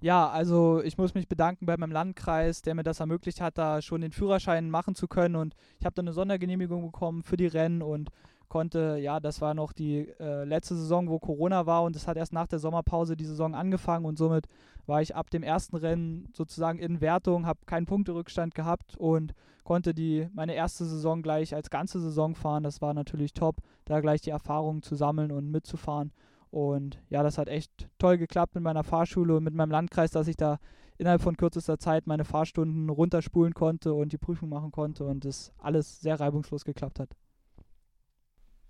Ja, 0.00 0.30
also 0.30 0.80
ich 0.82 0.96
muss 0.96 1.14
mich 1.14 1.28
bedanken 1.28 1.66
bei 1.66 1.76
meinem 1.76 1.92
Landkreis, 1.92 2.62
der 2.62 2.74
mir 2.74 2.84
das 2.84 3.00
ermöglicht 3.00 3.40
hat, 3.40 3.58
da 3.58 3.82
schon 3.82 4.00
den 4.00 4.12
Führerschein 4.12 4.70
machen 4.70 4.94
zu 4.94 5.08
können. 5.08 5.36
Und 5.36 5.54
ich 5.78 5.84
habe 5.84 5.94
dann 5.94 6.06
eine 6.06 6.14
Sondergenehmigung 6.14 6.90
bekommen 6.90 7.22
für 7.22 7.36
die 7.36 7.48
Rennen 7.48 7.82
und 7.82 8.10
konnte, 8.48 8.98
ja, 9.00 9.20
das 9.20 9.40
war 9.40 9.54
noch 9.54 9.72
die 9.72 10.08
äh, 10.18 10.44
letzte 10.44 10.74
Saison, 10.74 11.08
wo 11.08 11.18
Corona 11.18 11.66
war 11.66 11.82
und 11.84 11.96
es 11.96 12.06
hat 12.06 12.16
erst 12.16 12.32
nach 12.32 12.46
der 12.46 12.58
Sommerpause 12.58 13.16
die 13.16 13.24
Saison 13.24 13.54
angefangen 13.54 14.06
und 14.06 14.18
somit 14.18 14.46
war 14.90 15.00
ich 15.00 15.16
ab 15.16 15.30
dem 15.30 15.42
ersten 15.42 15.76
Rennen 15.76 16.28
sozusagen 16.34 16.78
in 16.78 17.00
Wertung, 17.00 17.46
habe 17.46 17.60
keinen 17.64 17.86
Punkterückstand 17.86 18.54
gehabt 18.54 18.96
und 18.98 19.34
konnte 19.64 19.94
die 19.94 20.28
meine 20.34 20.54
erste 20.54 20.84
Saison 20.84 21.22
gleich 21.22 21.54
als 21.54 21.70
ganze 21.70 22.00
Saison 22.00 22.34
fahren. 22.34 22.64
Das 22.64 22.82
war 22.82 22.92
natürlich 22.92 23.32
top, 23.32 23.58
da 23.84 24.00
gleich 24.00 24.20
die 24.20 24.30
Erfahrungen 24.30 24.82
zu 24.82 24.96
sammeln 24.96 25.30
und 25.30 25.50
mitzufahren. 25.50 26.12
Und 26.50 27.00
ja, 27.08 27.22
das 27.22 27.38
hat 27.38 27.48
echt 27.48 27.88
toll 27.98 28.18
geklappt 28.18 28.56
mit 28.56 28.64
meiner 28.64 28.82
Fahrschule 28.82 29.36
und 29.36 29.44
mit 29.44 29.54
meinem 29.54 29.70
Landkreis, 29.70 30.10
dass 30.10 30.26
ich 30.26 30.36
da 30.36 30.58
innerhalb 30.98 31.22
von 31.22 31.36
kürzester 31.36 31.78
Zeit 31.78 32.08
meine 32.08 32.24
Fahrstunden 32.24 32.90
runterspulen 32.90 33.54
konnte 33.54 33.94
und 33.94 34.12
die 34.12 34.18
Prüfung 34.18 34.48
machen 34.48 34.72
konnte 34.72 35.04
und 35.04 35.24
das 35.24 35.52
alles 35.58 36.00
sehr 36.00 36.18
reibungslos 36.18 36.64
geklappt 36.64 36.98
hat. 36.98 37.16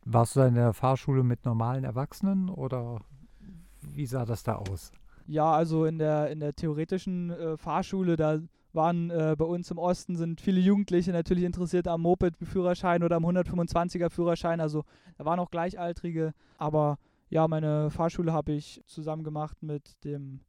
Warst 0.04 0.36
du 0.36 0.40
in 0.40 0.54
der 0.54 0.74
Fahrschule 0.74 1.24
mit 1.24 1.46
normalen 1.46 1.84
Erwachsenen 1.84 2.50
oder 2.50 3.00
wie 3.80 4.06
sah 4.06 4.26
das 4.26 4.42
da 4.42 4.56
aus? 4.56 4.92
Ja, 5.30 5.52
also 5.52 5.84
in 5.84 5.98
der, 5.98 6.28
in 6.30 6.40
der 6.40 6.56
theoretischen 6.56 7.30
äh, 7.30 7.56
Fahrschule, 7.56 8.16
da 8.16 8.40
waren 8.72 9.10
äh, 9.10 9.36
bei 9.38 9.44
uns 9.44 9.70
im 9.70 9.78
Osten 9.78 10.16
sind 10.16 10.40
viele 10.40 10.58
Jugendliche 10.58 11.12
natürlich 11.12 11.44
interessiert 11.44 11.86
am 11.86 12.02
Moped-Führerschein 12.02 13.04
oder 13.04 13.14
am 13.14 13.24
125er 13.24 14.10
Führerschein. 14.10 14.60
Also 14.60 14.82
da 15.18 15.24
waren 15.24 15.38
auch 15.38 15.52
Gleichaltrige. 15.52 16.32
Aber 16.58 16.98
ja, 17.28 17.46
meine 17.46 17.90
Fahrschule 17.90 18.32
habe 18.32 18.50
ich 18.50 18.82
zusammen 18.86 19.22
gemacht 19.22 19.62
mit 19.62 20.04
dem, 20.04 20.40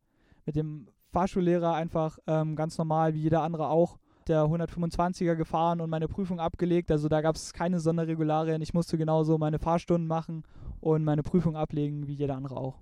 mit 0.48 0.56
dem 0.56 0.88
Fahrschullehrer 1.12 1.76
einfach 1.76 2.18
ähm, 2.26 2.56
ganz 2.56 2.80
normal, 2.80 3.14
wie 3.14 3.22
jeder 3.22 3.44
andere 3.44 3.68
auch 3.70 4.00
der 4.28 4.46
125er 4.46 5.36
gefahren 5.36 5.80
und 5.80 5.92
meine 5.92 6.08
Prüfung 6.08 6.40
abgelegt. 6.40 6.90
Also 6.90 7.08
da 7.08 7.22
gab 7.22 7.36
es 7.36 7.54
keine 7.54 7.80
Sonderregularien. 7.80 8.64
Ich 8.64 8.74
musste 8.74 8.98
genauso 8.98 9.38
meine 9.38 9.60
Fahrstunden 9.60 10.08
machen 10.08 10.42
und 10.80 11.04
meine 11.04 11.22
Prüfung 11.22 11.56
ablegen, 11.56 12.08
wie 12.08 12.14
jeder 12.14 12.36
andere 12.36 12.58
auch. 12.58 12.80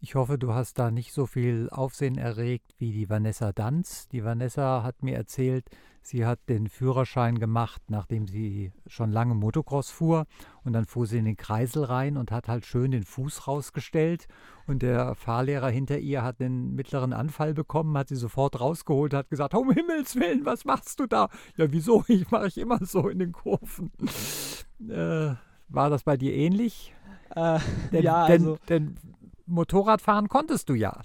Ich 0.00 0.14
hoffe, 0.14 0.38
du 0.38 0.52
hast 0.52 0.78
da 0.78 0.90
nicht 0.90 1.12
so 1.12 1.26
viel 1.26 1.68
Aufsehen 1.70 2.18
erregt 2.18 2.74
wie 2.78 2.92
die 2.92 3.08
Vanessa 3.08 3.52
Danz. 3.52 4.08
Die 4.08 4.24
Vanessa 4.24 4.82
hat 4.82 5.02
mir 5.02 5.16
erzählt, 5.16 5.70
sie 6.02 6.26
hat 6.26 6.38
den 6.50 6.68
Führerschein 6.68 7.38
gemacht, 7.38 7.80
nachdem 7.88 8.26
sie 8.26 8.72
schon 8.86 9.10
lange 9.10 9.34
Motocross 9.34 9.90
fuhr. 9.90 10.26
Und 10.64 10.74
dann 10.74 10.84
fuhr 10.84 11.06
sie 11.06 11.18
in 11.18 11.24
den 11.24 11.38
Kreisel 11.38 11.84
rein 11.84 12.18
und 12.18 12.30
hat 12.30 12.46
halt 12.46 12.66
schön 12.66 12.90
den 12.90 13.04
Fuß 13.04 13.48
rausgestellt. 13.48 14.28
Und 14.66 14.82
der 14.82 15.14
Fahrlehrer 15.14 15.70
hinter 15.70 15.98
ihr 15.98 16.22
hat 16.22 16.40
den 16.40 16.74
mittleren 16.74 17.14
Anfall 17.14 17.54
bekommen, 17.54 17.96
hat 17.96 18.08
sie 18.08 18.16
sofort 18.16 18.60
rausgeholt, 18.60 19.14
hat 19.14 19.30
gesagt, 19.30 19.54
um 19.54 19.70
Himmels 19.70 20.14
Willen, 20.16 20.44
was 20.44 20.66
machst 20.66 21.00
du 21.00 21.06
da? 21.06 21.30
Ja, 21.56 21.72
wieso? 21.72 22.04
Ich 22.08 22.30
mache 22.30 22.48
ich 22.48 22.58
immer 22.58 22.84
so 22.84 23.08
in 23.08 23.18
den 23.18 23.32
Kurven. 23.32 23.90
Äh, 24.88 25.34
war 25.68 25.90
das 25.90 26.04
bei 26.04 26.16
dir 26.16 26.34
ähnlich? 26.34 26.94
Äh, 27.34 27.58
denn, 27.92 28.02
ja, 28.02 28.24
also 28.24 28.58
denn, 28.68 28.94
denn 28.94 29.15
Motorradfahren 29.46 30.28
konntest 30.28 30.68
du 30.68 30.74
ja. 30.74 31.02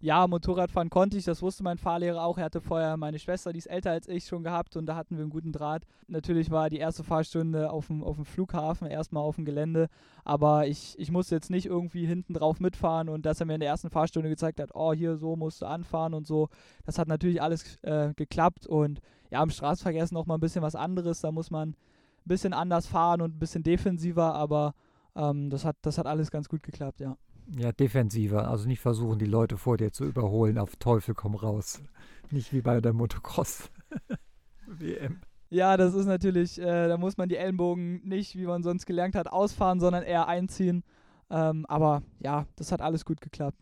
ja, 0.00 0.26
Motorradfahren 0.26 0.90
konnte 0.90 1.18
ich, 1.18 1.24
das 1.24 1.42
wusste 1.42 1.62
mein 1.62 1.78
Fahrlehrer 1.78 2.24
auch. 2.24 2.38
Er 2.38 2.44
hatte 2.44 2.60
vorher 2.60 2.96
meine 2.96 3.18
Schwester, 3.18 3.52
die 3.52 3.58
ist 3.58 3.66
älter 3.66 3.90
als 3.90 4.08
ich, 4.08 4.26
schon 4.26 4.42
gehabt 4.42 4.76
und 4.76 4.86
da 4.86 4.96
hatten 4.96 5.16
wir 5.16 5.22
einen 5.22 5.30
guten 5.30 5.52
Draht. 5.52 5.84
Natürlich 6.08 6.50
war 6.50 6.70
die 6.70 6.78
erste 6.78 7.04
Fahrstunde 7.04 7.70
auf 7.70 7.88
dem, 7.88 8.02
auf 8.02 8.16
dem 8.16 8.24
Flughafen, 8.24 8.88
erstmal 8.88 9.22
auf 9.22 9.36
dem 9.36 9.44
Gelände, 9.44 9.88
aber 10.24 10.66
ich, 10.66 10.98
ich 10.98 11.10
musste 11.10 11.34
jetzt 11.34 11.50
nicht 11.50 11.66
irgendwie 11.66 12.06
hinten 12.06 12.34
drauf 12.34 12.58
mitfahren 12.58 13.08
und 13.08 13.26
dass 13.26 13.40
er 13.40 13.46
mir 13.46 13.54
in 13.54 13.60
der 13.60 13.68
ersten 13.68 13.90
Fahrstunde 13.90 14.30
gezeigt 14.30 14.60
hat, 14.60 14.70
oh, 14.74 14.92
hier 14.94 15.16
so 15.16 15.36
musst 15.36 15.62
du 15.62 15.66
anfahren 15.66 16.14
und 16.14 16.26
so. 16.26 16.48
Das 16.86 16.98
hat 16.98 17.08
natürlich 17.08 17.42
alles 17.42 17.78
äh, 17.82 18.14
geklappt 18.14 18.66
und 18.66 19.00
ja, 19.30 19.42
im 19.42 19.50
Straßenverkehr 19.50 20.04
ist 20.04 20.12
noch 20.12 20.26
mal 20.26 20.34
ein 20.34 20.40
bisschen 20.40 20.62
was 20.62 20.76
anderes. 20.76 21.20
Da 21.20 21.32
muss 21.32 21.50
man 21.50 21.70
ein 21.70 21.76
bisschen 22.24 22.52
anders 22.52 22.86
fahren 22.86 23.20
und 23.20 23.36
ein 23.36 23.38
bisschen 23.38 23.62
defensiver, 23.62 24.34
aber 24.34 24.74
ähm, 25.16 25.50
das, 25.50 25.64
hat, 25.64 25.76
das 25.82 25.98
hat 25.98 26.06
alles 26.06 26.30
ganz 26.30 26.48
gut 26.48 26.62
geklappt, 26.62 27.00
ja. 27.00 27.16
Ja, 27.48 27.72
defensiver. 27.72 28.48
Also 28.48 28.66
nicht 28.66 28.80
versuchen, 28.80 29.18
die 29.18 29.26
Leute 29.26 29.56
vor 29.56 29.76
dir 29.76 29.92
zu 29.92 30.04
überholen. 30.04 30.58
Auf 30.58 30.76
Teufel 30.76 31.14
komm 31.14 31.34
raus. 31.34 31.82
Nicht 32.30 32.52
wie 32.52 32.62
bei 32.62 32.80
der 32.80 32.92
Motocross-WM. 32.92 35.20
Ja, 35.50 35.76
das 35.76 35.94
ist 35.94 36.06
natürlich, 36.06 36.60
äh, 36.60 36.88
da 36.88 36.96
muss 36.96 37.16
man 37.16 37.28
die 37.28 37.36
Ellenbogen 37.36 38.00
nicht, 38.02 38.34
wie 38.34 38.46
man 38.46 38.64
sonst 38.64 38.86
gelernt 38.86 39.14
hat, 39.14 39.28
ausfahren, 39.28 39.78
sondern 39.78 40.02
eher 40.02 40.26
einziehen. 40.26 40.82
Ähm, 41.30 41.64
aber 41.66 42.02
ja, 42.18 42.46
das 42.56 42.72
hat 42.72 42.80
alles 42.80 43.04
gut 43.04 43.20
geklappt. 43.20 43.60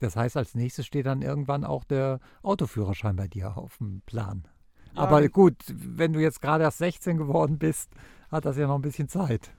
Das 0.00 0.16
heißt, 0.16 0.36
als 0.36 0.54
nächstes 0.54 0.84
steht 0.84 1.06
dann 1.06 1.22
irgendwann 1.22 1.64
auch 1.64 1.84
der 1.84 2.20
Autoführerschein 2.42 3.16
bei 3.16 3.26
dir 3.26 3.56
auf 3.56 3.78
dem 3.78 4.02
Plan. 4.04 4.46
Ja, 4.94 5.00
aber 5.00 5.26
gut, 5.28 5.56
wenn 5.68 6.12
du 6.12 6.20
jetzt 6.20 6.42
gerade 6.42 6.64
erst 6.64 6.78
16 6.78 7.16
geworden 7.16 7.58
bist, 7.58 7.90
hat 8.30 8.44
das 8.44 8.58
ja 8.58 8.66
noch 8.66 8.74
ein 8.74 8.82
bisschen 8.82 9.08
Zeit. 9.08 9.50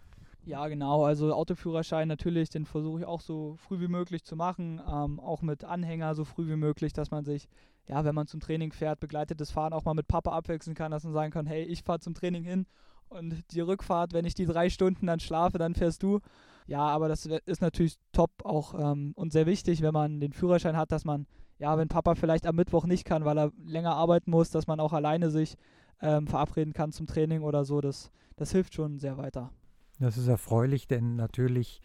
Ja, 0.46 0.68
genau. 0.68 1.04
Also 1.04 1.34
Autoführerschein 1.34 2.08
natürlich, 2.08 2.50
den 2.50 2.66
versuche 2.66 3.00
ich 3.02 3.06
auch 3.06 3.22
so 3.22 3.56
früh 3.58 3.80
wie 3.80 3.88
möglich 3.88 4.24
zu 4.24 4.36
machen. 4.36 4.82
Ähm, 4.88 5.20
auch 5.20 5.42
mit 5.42 5.64
Anhänger 5.64 6.16
so 6.16 6.24
früh 6.26 6.48
wie 6.48 6.56
möglich, 6.56 6.94
dass 6.94 7.12
man 7.12 7.24
sich, 7.26 7.48
ja, 7.88 8.04
wenn 8.06 8.16
man 8.16 8.28
zum 8.28 8.40
Training 8.40 8.72
fährt, 8.72 9.00
begleitetes 9.00 9.52
Fahren 9.52 9.74
auch 9.74 9.86
mal 9.86 9.94
mit 9.94 10.08
Papa 10.08 10.32
abwechseln 10.32 10.76
kann, 10.76 10.92
dass 10.92 11.04
man 11.04 11.14
sagen 11.14 11.32
kann, 11.32 11.46
hey, 11.46 11.64
ich 11.64 11.84
fahre 11.84 12.00
zum 12.00 12.14
Training 12.14 12.44
hin 12.44 12.66
und 13.10 13.44
die 13.52 13.60
Rückfahrt, 13.62 14.14
wenn 14.14 14.26
ich 14.26 14.34
die 14.34 14.46
drei 14.46 14.70
Stunden 14.70 15.08
dann 15.08 15.20
schlafe, 15.20 15.58
dann 15.58 15.76
fährst 15.76 16.02
du. 16.04 16.20
Ja, 16.68 16.82
aber 16.82 17.10
das 17.10 17.26
ist 17.26 17.62
natürlich 17.62 17.98
top 18.12 18.32
auch 18.44 18.74
ähm, 18.80 19.14
und 19.16 19.34
sehr 19.34 19.46
wichtig, 19.46 19.82
wenn 19.82 19.94
man 19.94 20.20
den 20.20 20.34
Führerschein 20.34 20.78
hat, 20.78 20.92
dass 20.92 21.04
man, 21.06 21.28
ja, 21.58 21.78
wenn 21.78 21.88
Papa 21.90 22.16
vielleicht 22.16 22.46
am 22.48 22.56
Mittwoch 22.56 22.86
nicht 22.86 23.06
kann, 23.06 23.26
weil 23.26 23.38
er 23.38 23.52
länger 23.66 23.96
arbeiten 23.96 24.32
muss, 24.32 24.52
dass 24.52 24.68
man 24.68 24.80
auch 24.80 24.94
alleine 24.94 25.30
sich 25.32 25.56
ähm, 26.02 26.28
verabreden 26.28 26.74
kann 26.74 26.92
zum 26.92 27.08
Training 27.08 27.42
oder 27.42 27.66
so. 27.66 27.82
Das, 27.82 28.12
das 28.36 28.52
hilft 28.52 28.74
schon 28.76 29.00
sehr 29.00 29.18
weiter. 29.18 29.52
Das 30.00 30.18
ist 30.18 30.28
erfreulich, 30.28 30.88
denn 30.88 31.16
natürlich 31.16 31.82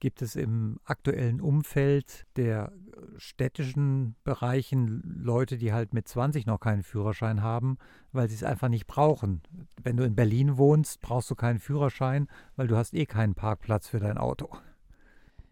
gibt 0.00 0.22
es 0.22 0.36
im 0.36 0.80
aktuellen 0.84 1.40
Umfeld 1.40 2.26
der 2.36 2.72
städtischen 3.16 4.16
Bereichen 4.24 5.20
Leute, 5.22 5.56
die 5.56 5.72
halt 5.72 5.94
mit 5.94 6.06
20 6.08 6.46
noch 6.46 6.60
keinen 6.60 6.82
Führerschein 6.82 7.42
haben, 7.42 7.78
weil 8.12 8.28
sie 8.28 8.34
es 8.34 8.42
einfach 8.42 8.68
nicht 8.68 8.86
brauchen. 8.86 9.40
Wenn 9.82 9.96
du 9.96 10.04
in 10.04 10.14
Berlin 10.14 10.58
wohnst, 10.58 11.00
brauchst 11.00 11.30
du 11.30 11.34
keinen 11.34 11.58
Führerschein, 11.58 12.28
weil 12.56 12.66
du 12.66 12.76
hast 12.76 12.92
eh 12.92 13.06
keinen 13.06 13.34
Parkplatz 13.34 13.88
für 13.88 14.00
dein 14.00 14.18
Auto. 14.18 14.50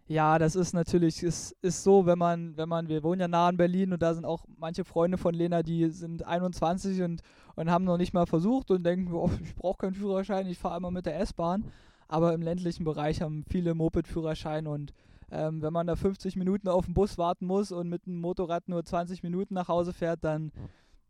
Ja, 0.05 0.37
das 0.37 0.55
ist 0.55 0.73
natürlich, 0.73 1.23
ist, 1.23 1.55
ist 1.61 1.81
so, 1.83 2.05
wenn 2.05 2.19
man, 2.19 2.57
wenn 2.57 2.67
man, 2.67 2.89
wir 2.89 3.01
wohnen 3.03 3.21
ja 3.21 3.27
nah 3.29 3.49
in 3.49 3.57
Berlin 3.57 3.93
und 3.93 4.01
da 4.01 4.13
sind 4.13 4.25
auch 4.25 4.45
manche 4.59 4.83
Freunde 4.83 5.17
von 5.17 5.33
Lena, 5.33 5.63
die 5.63 5.89
sind 5.89 6.27
21 6.27 7.01
und, 7.01 7.21
und 7.55 7.71
haben 7.71 7.85
noch 7.85 7.97
nicht 7.97 8.13
mal 8.13 8.27
versucht 8.27 8.69
und 8.69 8.83
denken, 8.83 9.13
oh, 9.13 9.31
ich 9.41 9.55
brauche 9.55 9.77
keinen 9.77 9.95
Führerschein, 9.95 10.45
ich 10.45 10.59
fahre 10.59 10.75
einmal 10.75 10.91
mit 10.91 11.05
der 11.05 11.19
S-Bahn 11.19 11.71
aber 12.13 12.35
im 12.35 12.43
ländlichen 12.43 12.83
Bereich 12.83 13.23
haben 13.23 13.43
viele 13.49 13.73
Moped-Führerschein 13.73 14.67
und 14.67 14.93
ähm, 15.31 15.63
wenn 15.63 15.73
man 15.73 15.87
da 15.87 15.95
50 15.95 16.35
Minuten 16.35 16.67
auf 16.67 16.85
den 16.85 16.93
Bus 16.93 17.17
warten 17.17 17.47
muss 17.47 17.71
und 17.71 17.89
mit 17.89 18.05
dem 18.05 18.21
Motorrad 18.21 18.69
nur 18.69 18.85
20 18.85 19.23
Minuten 19.23 19.55
nach 19.55 19.67
Hause 19.67 19.93
fährt, 19.93 20.23
dann, 20.23 20.51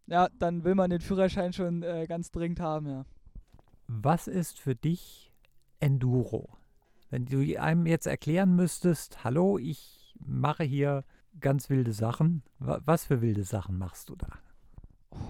ja, 0.08 0.30
dann 0.40 0.64
will 0.64 0.76
man 0.76 0.90
den 0.90 1.02
Führerschein 1.02 1.52
schon 1.52 1.84
äh, 1.84 2.06
ganz 2.08 2.32
dringend 2.32 2.62
haben, 2.62 2.88
ja. 2.88 3.06
Was 3.88 4.30
ist 4.30 4.62
für 4.62 4.76
dich 4.76 5.34
Enduro? 5.82 6.56
Wenn 7.10 7.26
du 7.26 7.42
einem 7.60 7.86
jetzt 7.86 8.08
erklären 8.08 8.56
müsstest, 8.56 9.26
hallo, 9.26 9.58
ich 9.58 10.16
mache 10.26 10.64
hier 10.64 11.04
ganz 11.42 11.70
wilde 11.70 11.92
Sachen, 11.92 12.44
was 12.60 13.04
für 13.04 13.22
wilde 13.22 13.44
Sachen 13.44 13.78
machst 13.78 14.08
du 14.08 14.16
da? 14.16 14.30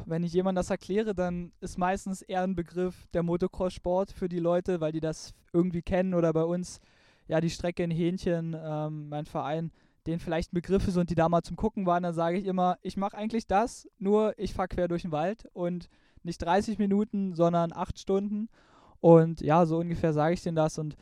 Wenn 0.06 0.24
ich 0.24 0.34
jemand 0.34 0.58
das 0.58 0.69
erkläre, 0.69 1.13
dann 1.13 1.52
ist 1.60 1.78
meistens 1.78 2.22
eher 2.22 2.41
ein 2.41 2.56
Begriff 2.56 3.08
der 3.13 3.24
Motocross-Sport 3.24 4.12
für 4.12 4.30
die 4.30 4.39
Leute, 4.39 4.82
weil 4.82 4.91
die 4.91 5.00
das 5.00 5.34
irgendwie 5.54 5.82
kennen 5.82 6.13
oder 6.13 6.34
bei 6.34 6.43
uns, 6.43 6.80
ja, 7.28 7.39
die 7.41 7.50
Strecke 7.50 7.84
in 7.84 7.91
Hähnchen, 7.91 8.56
ähm, 8.60 9.10
mein 9.10 9.26
Verein, 9.26 9.72
denen 10.06 10.19
vielleicht 10.19 10.52
Begriffe 10.52 10.91
sind, 10.91 11.10
die 11.10 11.15
da 11.15 11.30
mal 11.30 11.43
zum 11.43 11.56
Gucken 11.56 11.86
waren, 11.86 12.04
dann 12.04 12.13
sage 12.13 12.38
ich 12.38 12.46
immer, 12.46 12.78
ich 12.82 12.98
mache 12.98 13.17
eigentlich 13.17 13.48
das, 13.48 13.88
nur 14.00 14.38
ich 14.38 14.54
fahre 14.54 14.67
quer 14.67 14.88
durch 14.88 15.04
den 15.04 15.12
Wald 15.12 15.50
und 15.54 15.89
nicht 16.24 16.41
30 16.41 16.78
Minuten, 16.78 17.36
sondern 17.36 17.72
8 17.74 17.98
Stunden. 17.98 18.50
Und 19.00 19.41
ja, 19.41 19.65
so 19.65 19.78
ungefähr 19.78 20.13
sage 20.13 20.34
ich 20.34 20.43
denen 20.43 20.56
das 20.56 20.78
und 20.78 20.96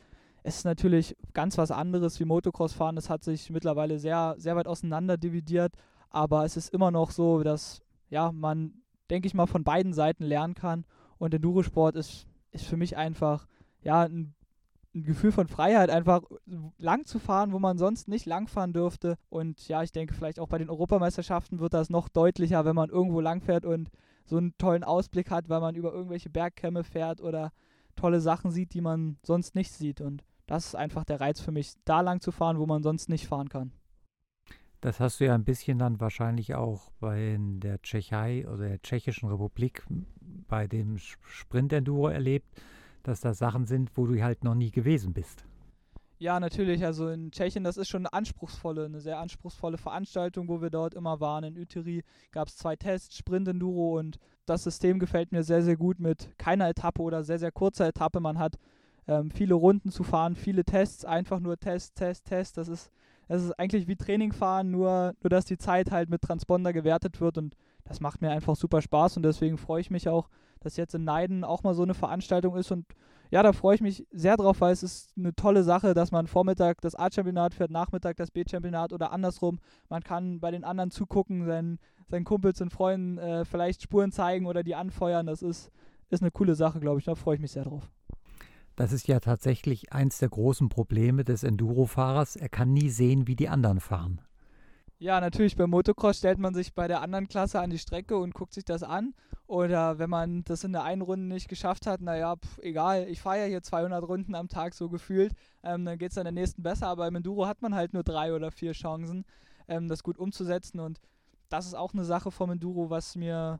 es 0.44 0.58
ist 0.58 0.64
natürlich 0.64 1.16
ganz 1.34 1.56
was 1.58 1.70
anderes 1.70 2.18
wie 2.18 2.24
Motocross 2.24 2.72
fahren. 2.72 2.96
Das 2.96 3.08
hat 3.08 3.22
sich 3.22 3.50
mittlerweile 3.50 3.98
sehr, 3.98 4.34
sehr 4.38 4.56
weit 4.56 4.66
auseinander 4.66 5.16
dividiert, 5.16 5.74
aber 6.10 6.44
es 6.44 6.56
ist 6.56 6.74
immer 6.74 6.90
noch 6.90 7.10
so, 7.10 7.42
dass 7.42 7.81
ja, 8.12 8.30
man, 8.30 8.74
denke 9.08 9.26
ich 9.26 9.32
mal, 9.32 9.46
von 9.46 9.64
beiden 9.64 9.94
Seiten 9.94 10.24
lernen 10.24 10.54
kann. 10.54 10.84
Und 11.16 11.32
Endurosport 11.32 11.96
ist, 11.96 12.26
ist 12.50 12.66
für 12.66 12.76
mich 12.76 12.96
einfach, 12.98 13.48
ja, 13.82 14.02
ein, 14.02 14.34
ein 14.94 15.04
Gefühl 15.04 15.32
von 15.32 15.48
Freiheit, 15.48 15.88
einfach 15.88 16.20
lang 16.76 17.06
zu 17.06 17.18
fahren, 17.18 17.52
wo 17.52 17.58
man 17.58 17.78
sonst 17.78 18.08
nicht 18.08 18.26
lang 18.26 18.48
fahren 18.48 18.74
dürfte. 18.74 19.16
Und 19.30 19.66
ja, 19.66 19.82
ich 19.82 19.92
denke, 19.92 20.12
vielleicht 20.12 20.38
auch 20.40 20.48
bei 20.48 20.58
den 20.58 20.68
Europameisterschaften 20.68 21.58
wird 21.58 21.72
das 21.72 21.88
noch 21.88 22.10
deutlicher, 22.10 22.66
wenn 22.66 22.76
man 22.76 22.90
irgendwo 22.90 23.20
lang 23.20 23.40
fährt 23.40 23.64
und 23.64 23.90
so 24.26 24.36
einen 24.36 24.56
tollen 24.58 24.84
Ausblick 24.84 25.30
hat, 25.30 25.48
weil 25.48 25.60
man 25.60 25.74
über 25.74 25.94
irgendwelche 25.94 26.28
Bergkämme 26.28 26.84
fährt 26.84 27.22
oder 27.22 27.50
tolle 27.96 28.20
Sachen 28.20 28.50
sieht, 28.50 28.74
die 28.74 28.82
man 28.82 29.16
sonst 29.22 29.54
nicht 29.54 29.72
sieht. 29.72 30.02
Und 30.02 30.22
das 30.46 30.66
ist 30.66 30.76
einfach 30.76 31.04
der 31.04 31.22
Reiz 31.22 31.40
für 31.40 31.50
mich, 31.50 31.72
da 31.86 32.02
lang 32.02 32.20
zu 32.20 32.30
fahren, 32.30 32.58
wo 32.58 32.66
man 32.66 32.82
sonst 32.82 33.08
nicht 33.08 33.26
fahren 33.26 33.48
kann. 33.48 33.72
Das 34.82 34.98
hast 34.98 35.20
du 35.20 35.26
ja 35.26 35.34
ein 35.36 35.44
bisschen 35.44 35.78
dann 35.78 36.00
wahrscheinlich 36.00 36.56
auch 36.56 36.90
bei 36.98 37.38
der 37.38 37.80
Tschechei 37.82 38.48
oder 38.48 38.68
der 38.68 38.82
Tschechischen 38.82 39.28
Republik 39.28 39.84
bei 40.48 40.66
dem 40.66 40.98
Sprint-Enduro 40.98 42.08
erlebt, 42.08 42.48
dass 43.04 43.20
da 43.20 43.32
Sachen 43.32 43.64
sind, 43.64 43.96
wo 43.96 44.08
du 44.08 44.20
halt 44.20 44.42
noch 44.42 44.56
nie 44.56 44.72
gewesen 44.72 45.12
bist. 45.12 45.44
Ja, 46.18 46.40
natürlich. 46.40 46.84
Also 46.84 47.08
in 47.10 47.30
Tschechien, 47.30 47.62
das 47.62 47.76
ist 47.76 47.90
schon 47.90 48.06
eine 48.06 48.12
anspruchsvolle, 48.12 48.86
eine 48.86 49.00
sehr 49.00 49.20
anspruchsvolle 49.20 49.78
Veranstaltung, 49.78 50.48
wo 50.48 50.60
wir 50.60 50.70
dort 50.70 50.94
immer 50.94 51.20
waren. 51.20 51.44
In 51.44 51.56
Utyri 51.56 52.02
gab 52.32 52.48
es 52.48 52.56
zwei 52.56 52.74
Tests, 52.74 53.16
Sprint 53.16 53.46
Enduro 53.46 54.00
und 54.00 54.18
das 54.46 54.64
System 54.64 54.98
gefällt 54.98 55.30
mir 55.30 55.44
sehr, 55.44 55.62
sehr 55.62 55.76
gut 55.76 56.00
mit 56.00 56.36
keiner 56.38 56.68
Etappe 56.68 57.02
oder 57.02 57.22
sehr, 57.22 57.38
sehr 57.38 57.52
kurzer 57.52 57.86
Etappe. 57.86 58.18
Man 58.18 58.40
hat 58.40 58.58
ähm, 59.06 59.30
viele 59.30 59.54
Runden 59.54 59.92
zu 59.92 60.02
fahren, 60.02 60.34
viele 60.34 60.64
Tests, 60.64 61.04
einfach 61.04 61.38
nur 61.38 61.56
Test, 61.56 61.94
Test, 61.94 62.24
Test. 62.26 62.56
Das 62.56 62.66
ist 62.66 62.90
es 63.28 63.42
ist 63.42 63.58
eigentlich 63.58 63.88
wie 63.88 63.96
Training 63.96 64.32
fahren, 64.32 64.70
nur, 64.70 65.14
nur 65.22 65.30
dass 65.30 65.44
die 65.44 65.58
Zeit 65.58 65.90
halt 65.90 66.10
mit 66.10 66.22
Transponder 66.22 66.72
gewertet 66.72 67.20
wird 67.20 67.38
und 67.38 67.56
das 67.84 68.00
macht 68.00 68.22
mir 68.22 68.30
einfach 68.30 68.56
super 68.56 68.82
Spaß 68.82 69.16
und 69.16 69.22
deswegen 69.22 69.58
freue 69.58 69.80
ich 69.80 69.90
mich 69.90 70.08
auch, 70.08 70.28
dass 70.60 70.76
jetzt 70.76 70.94
in 70.94 71.04
Neiden 71.04 71.44
auch 71.44 71.62
mal 71.62 71.74
so 71.74 71.82
eine 71.82 71.94
Veranstaltung 71.94 72.56
ist 72.56 72.70
und 72.70 72.86
ja, 73.32 73.42
da 73.42 73.54
freue 73.54 73.74
ich 73.74 73.80
mich 73.80 74.06
sehr 74.10 74.36
drauf, 74.36 74.60
weil 74.60 74.74
es 74.74 74.82
ist 74.82 75.16
eine 75.16 75.34
tolle 75.34 75.62
Sache, 75.62 75.94
dass 75.94 76.12
man 76.12 76.26
Vormittag 76.26 76.82
das 76.82 76.94
A-Championat 76.94 77.54
fährt, 77.54 77.70
Nachmittag 77.70 78.18
das 78.18 78.30
B-Championat 78.30 78.92
oder 78.92 79.10
andersrum. 79.10 79.58
Man 79.88 80.02
kann 80.02 80.38
bei 80.38 80.50
den 80.50 80.64
anderen 80.64 80.90
zugucken, 80.90 81.46
seinen, 81.46 81.78
seinen 82.08 82.24
Kumpels 82.24 82.60
und 82.60 82.70
Freunden 82.74 83.16
äh, 83.16 83.46
vielleicht 83.46 83.80
Spuren 83.80 84.12
zeigen 84.12 84.44
oder 84.44 84.62
die 84.62 84.74
anfeuern. 84.74 85.24
Das 85.24 85.40
ist, 85.40 85.70
ist 86.10 86.22
eine 86.22 86.30
coole 86.30 86.54
Sache, 86.54 86.78
glaube 86.78 86.98
ich. 86.98 87.06
Da 87.06 87.14
freue 87.14 87.36
ich 87.36 87.40
mich 87.40 87.52
sehr 87.52 87.64
drauf. 87.64 87.90
Das 88.76 88.92
ist 88.92 89.06
ja 89.06 89.20
tatsächlich 89.20 89.92
eins 89.92 90.18
der 90.18 90.30
großen 90.30 90.68
Probleme 90.68 91.24
des 91.24 91.42
Enduro-Fahrers. 91.44 92.36
Er 92.36 92.48
kann 92.48 92.72
nie 92.72 92.88
sehen, 92.88 93.26
wie 93.26 93.36
die 93.36 93.48
anderen 93.48 93.80
fahren. 93.80 94.20
Ja, 94.98 95.20
natürlich. 95.20 95.56
Beim 95.56 95.70
Motocross 95.70 96.18
stellt 96.18 96.38
man 96.38 96.54
sich 96.54 96.74
bei 96.74 96.86
der 96.86 97.02
anderen 97.02 97.26
Klasse 97.26 97.60
an 97.60 97.70
die 97.70 97.78
Strecke 97.78 98.16
und 98.16 98.34
guckt 98.34 98.54
sich 98.54 98.64
das 98.64 98.84
an. 98.84 99.14
Oder 99.48 99.98
wenn 99.98 100.08
man 100.08 100.44
das 100.44 100.62
in 100.62 100.72
der 100.72 100.84
einen 100.84 101.02
Runde 101.02 101.26
nicht 101.26 101.48
geschafft 101.48 101.86
hat, 101.86 102.00
naja, 102.00 102.36
pf, 102.36 102.58
egal, 102.58 103.08
ich 103.08 103.20
fahre 103.20 103.40
ja 103.40 103.44
hier 103.46 103.62
200 103.62 104.06
Runden 104.06 104.36
am 104.36 104.48
Tag 104.48 104.74
so 104.74 104.88
gefühlt, 104.88 105.34
ähm, 105.64 105.84
dann 105.84 105.98
geht 105.98 106.12
es 106.12 106.18
an 106.18 106.24
der 106.24 106.32
nächsten 106.32 106.62
besser. 106.62 106.86
Aber 106.86 107.08
im 107.08 107.16
Enduro 107.16 107.48
hat 107.48 107.62
man 107.62 107.74
halt 107.74 107.92
nur 107.92 108.04
drei 108.04 108.32
oder 108.32 108.52
vier 108.52 108.72
Chancen, 108.72 109.24
ähm, 109.66 109.88
das 109.88 110.04
gut 110.04 110.18
umzusetzen. 110.18 110.78
Und 110.78 111.00
das 111.48 111.66
ist 111.66 111.74
auch 111.74 111.92
eine 111.92 112.04
Sache 112.04 112.30
vom 112.30 112.50
Enduro, 112.50 112.88
was 112.88 113.16
mir 113.16 113.58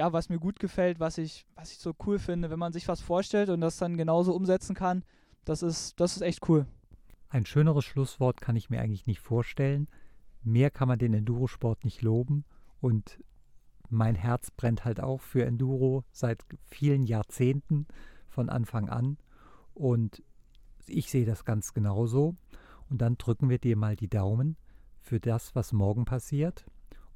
ja, 0.00 0.14
was 0.14 0.30
mir 0.30 0.38
gut 0.38 0.58
gefällt, 0.58 0.98
was 0.98 1.18
ich, 1.18 1.44
was 1.54 1.72
ich 1.72 1.78
so 1.78 1.94
cool 2.06 2.18
finde, 2.18 2.48
wenn 2.48 2.58
man 2.58 2.72
sich 2.72 2.88
was 2.88 3.02
vorstellt 3.02 3.50
und 3.50 3.60
das 3.60 3.76
dann 3.76 3.98
genauso 3.98 4.34
umsetzen 4.34 4.74
kann, 4.74 5.04
das 5.44 5.62
ist, 5.62 6.00
das 6.00 6.16
ist 6.16 6.22
echt 6.22 6.48
cool. 6.48 6.66
Ein 7.28 7.44
schöneres 7.44 7.84
Schlusswort 7.84 8.40
kann 8.40 8.56
ich 8.56 8.70
mir 8.70 8.80
eigentlich 8.80 9.06
nicht 9.06 9.20
vorstellen. 9.20 9.88
Mehr 10.42 10.70
kann 10.70 10.88
man 10.88 10.98
den 10.98 11.12
Endurosport 11.12 11.84
nicht 11.84 12.00
loben 12.00 12.46
und 12.80 13.22
mein 13.90 14.14
Herz 14.14 14.50
brennt 14.50 14.86
halt 14.86 15.00
auch 15.00 15.20
für 15.20 15.44
Enduro 15.44 16.04
seit 16.12 16.46
vielen 16.64 17.04
Jahrzehnten 17.04 17.86
von 18.30 18.48
Anfang 18.48 18.88
an 18.88 19.18
und 19.74 20.22
ich 20.86 21.10
sehe 21.10 21.26
das 21.26 21.44
ganz 21.44 21.74
genauso 21.74 22.36
und 22.88 23.02
dann 23.02 23.18
drücken 23.18 23.50
wir 23.50 23.58
dir 23.58 23.76
mal 23.76 23.96
die 23.96 24.08
Daumen 24.08 24.56
für 24.98 25.20
das, 25.20 25.54
was 25.54 25.74
morgen 25.74 26.06
passiert 26.06 26.64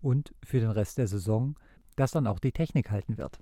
und 0.03 0.35
für 0.42 0.61
den 0.61 0.70
Rest 0.70 0.99
der 0.99 1.09
Saison, 1.09 1.57
dass 1.96 2.12
dann 2.12 2.26
auch 2.26 2.38
die 2.38 2.52
Technik 2.52 2.90
halten 2.90 3.18
wird. 3.18 3.38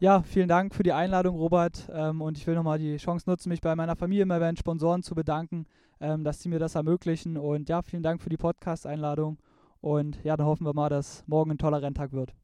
Ja, 0.00 0.22
vielen 0.22 0.48
Dank 0.48 0.74
für 0.74 0.82
die 0.82 0.92
Einladung, 0.92 1.36
Robert. 1.36 1.90
Ähm, 1.92 2.22
und 2.22 2.38
ich 2.38 2.46
will 2.46 2.54
nochmal 2.54 2.78
die 2.78 2.96
Chance 2.96 3.28
nutzen, 3.28 3.50
mich 3.50 3.60
bei 3.60 3.76
meiner 3.76 3.96
Familie, 3.96 4.24
bei 4.24 4.38
meinen 4.38 4.56
Sponsoren 4.56 5.02
zu 5.02 5.14
bedanken, 5.14 5.66
ähm, 6.00 6.24
dass 6.24 6.40
sie 6.40 6.48
mir 6.48 6.58
das 6.58 6.74
ermöglichen. 6.74 7.36
Und 7.36 7.68
ja, 7.68 7.82
vielen 7.82 8.02
Dank 8.02 8.22
für 8.22 8.30
die 8.30 8.38
Podcast-Einladung. 8.38 9.38
Und 9.82 10.22
ja, 10.24 10.38
dann 10.38 10.46
hoffen 10.46 10.64
wir 10.64 10.72
mal, 10.72 10.88
dass 10.88 11.22
morgen 11.26 11.50
ein 11.50 11.58
toller 11.58 11.82
Renntag 11.82 12.12
wird. 12.12 12.34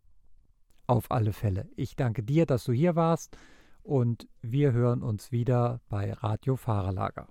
Auf 0.86 1.10
alle 1.10 1.32
Fälle. 1.32 1.68
Ich 1.76 1.96
danke 1.96 2.22
dir, 2.22 2.44
dass 2.44 2.64
du 2.64 2.72
hier 2.72 2.94
warst. 2.94 3.36
Und 3.82 4.28
wir 4.42 4.72
hören 4.72 5.02
uns 5.02 5.32
wieder 5.32 5.80
bei 5.88 6.12
Radio 6.12 6.56
Fahrerlager. 6.56 7.26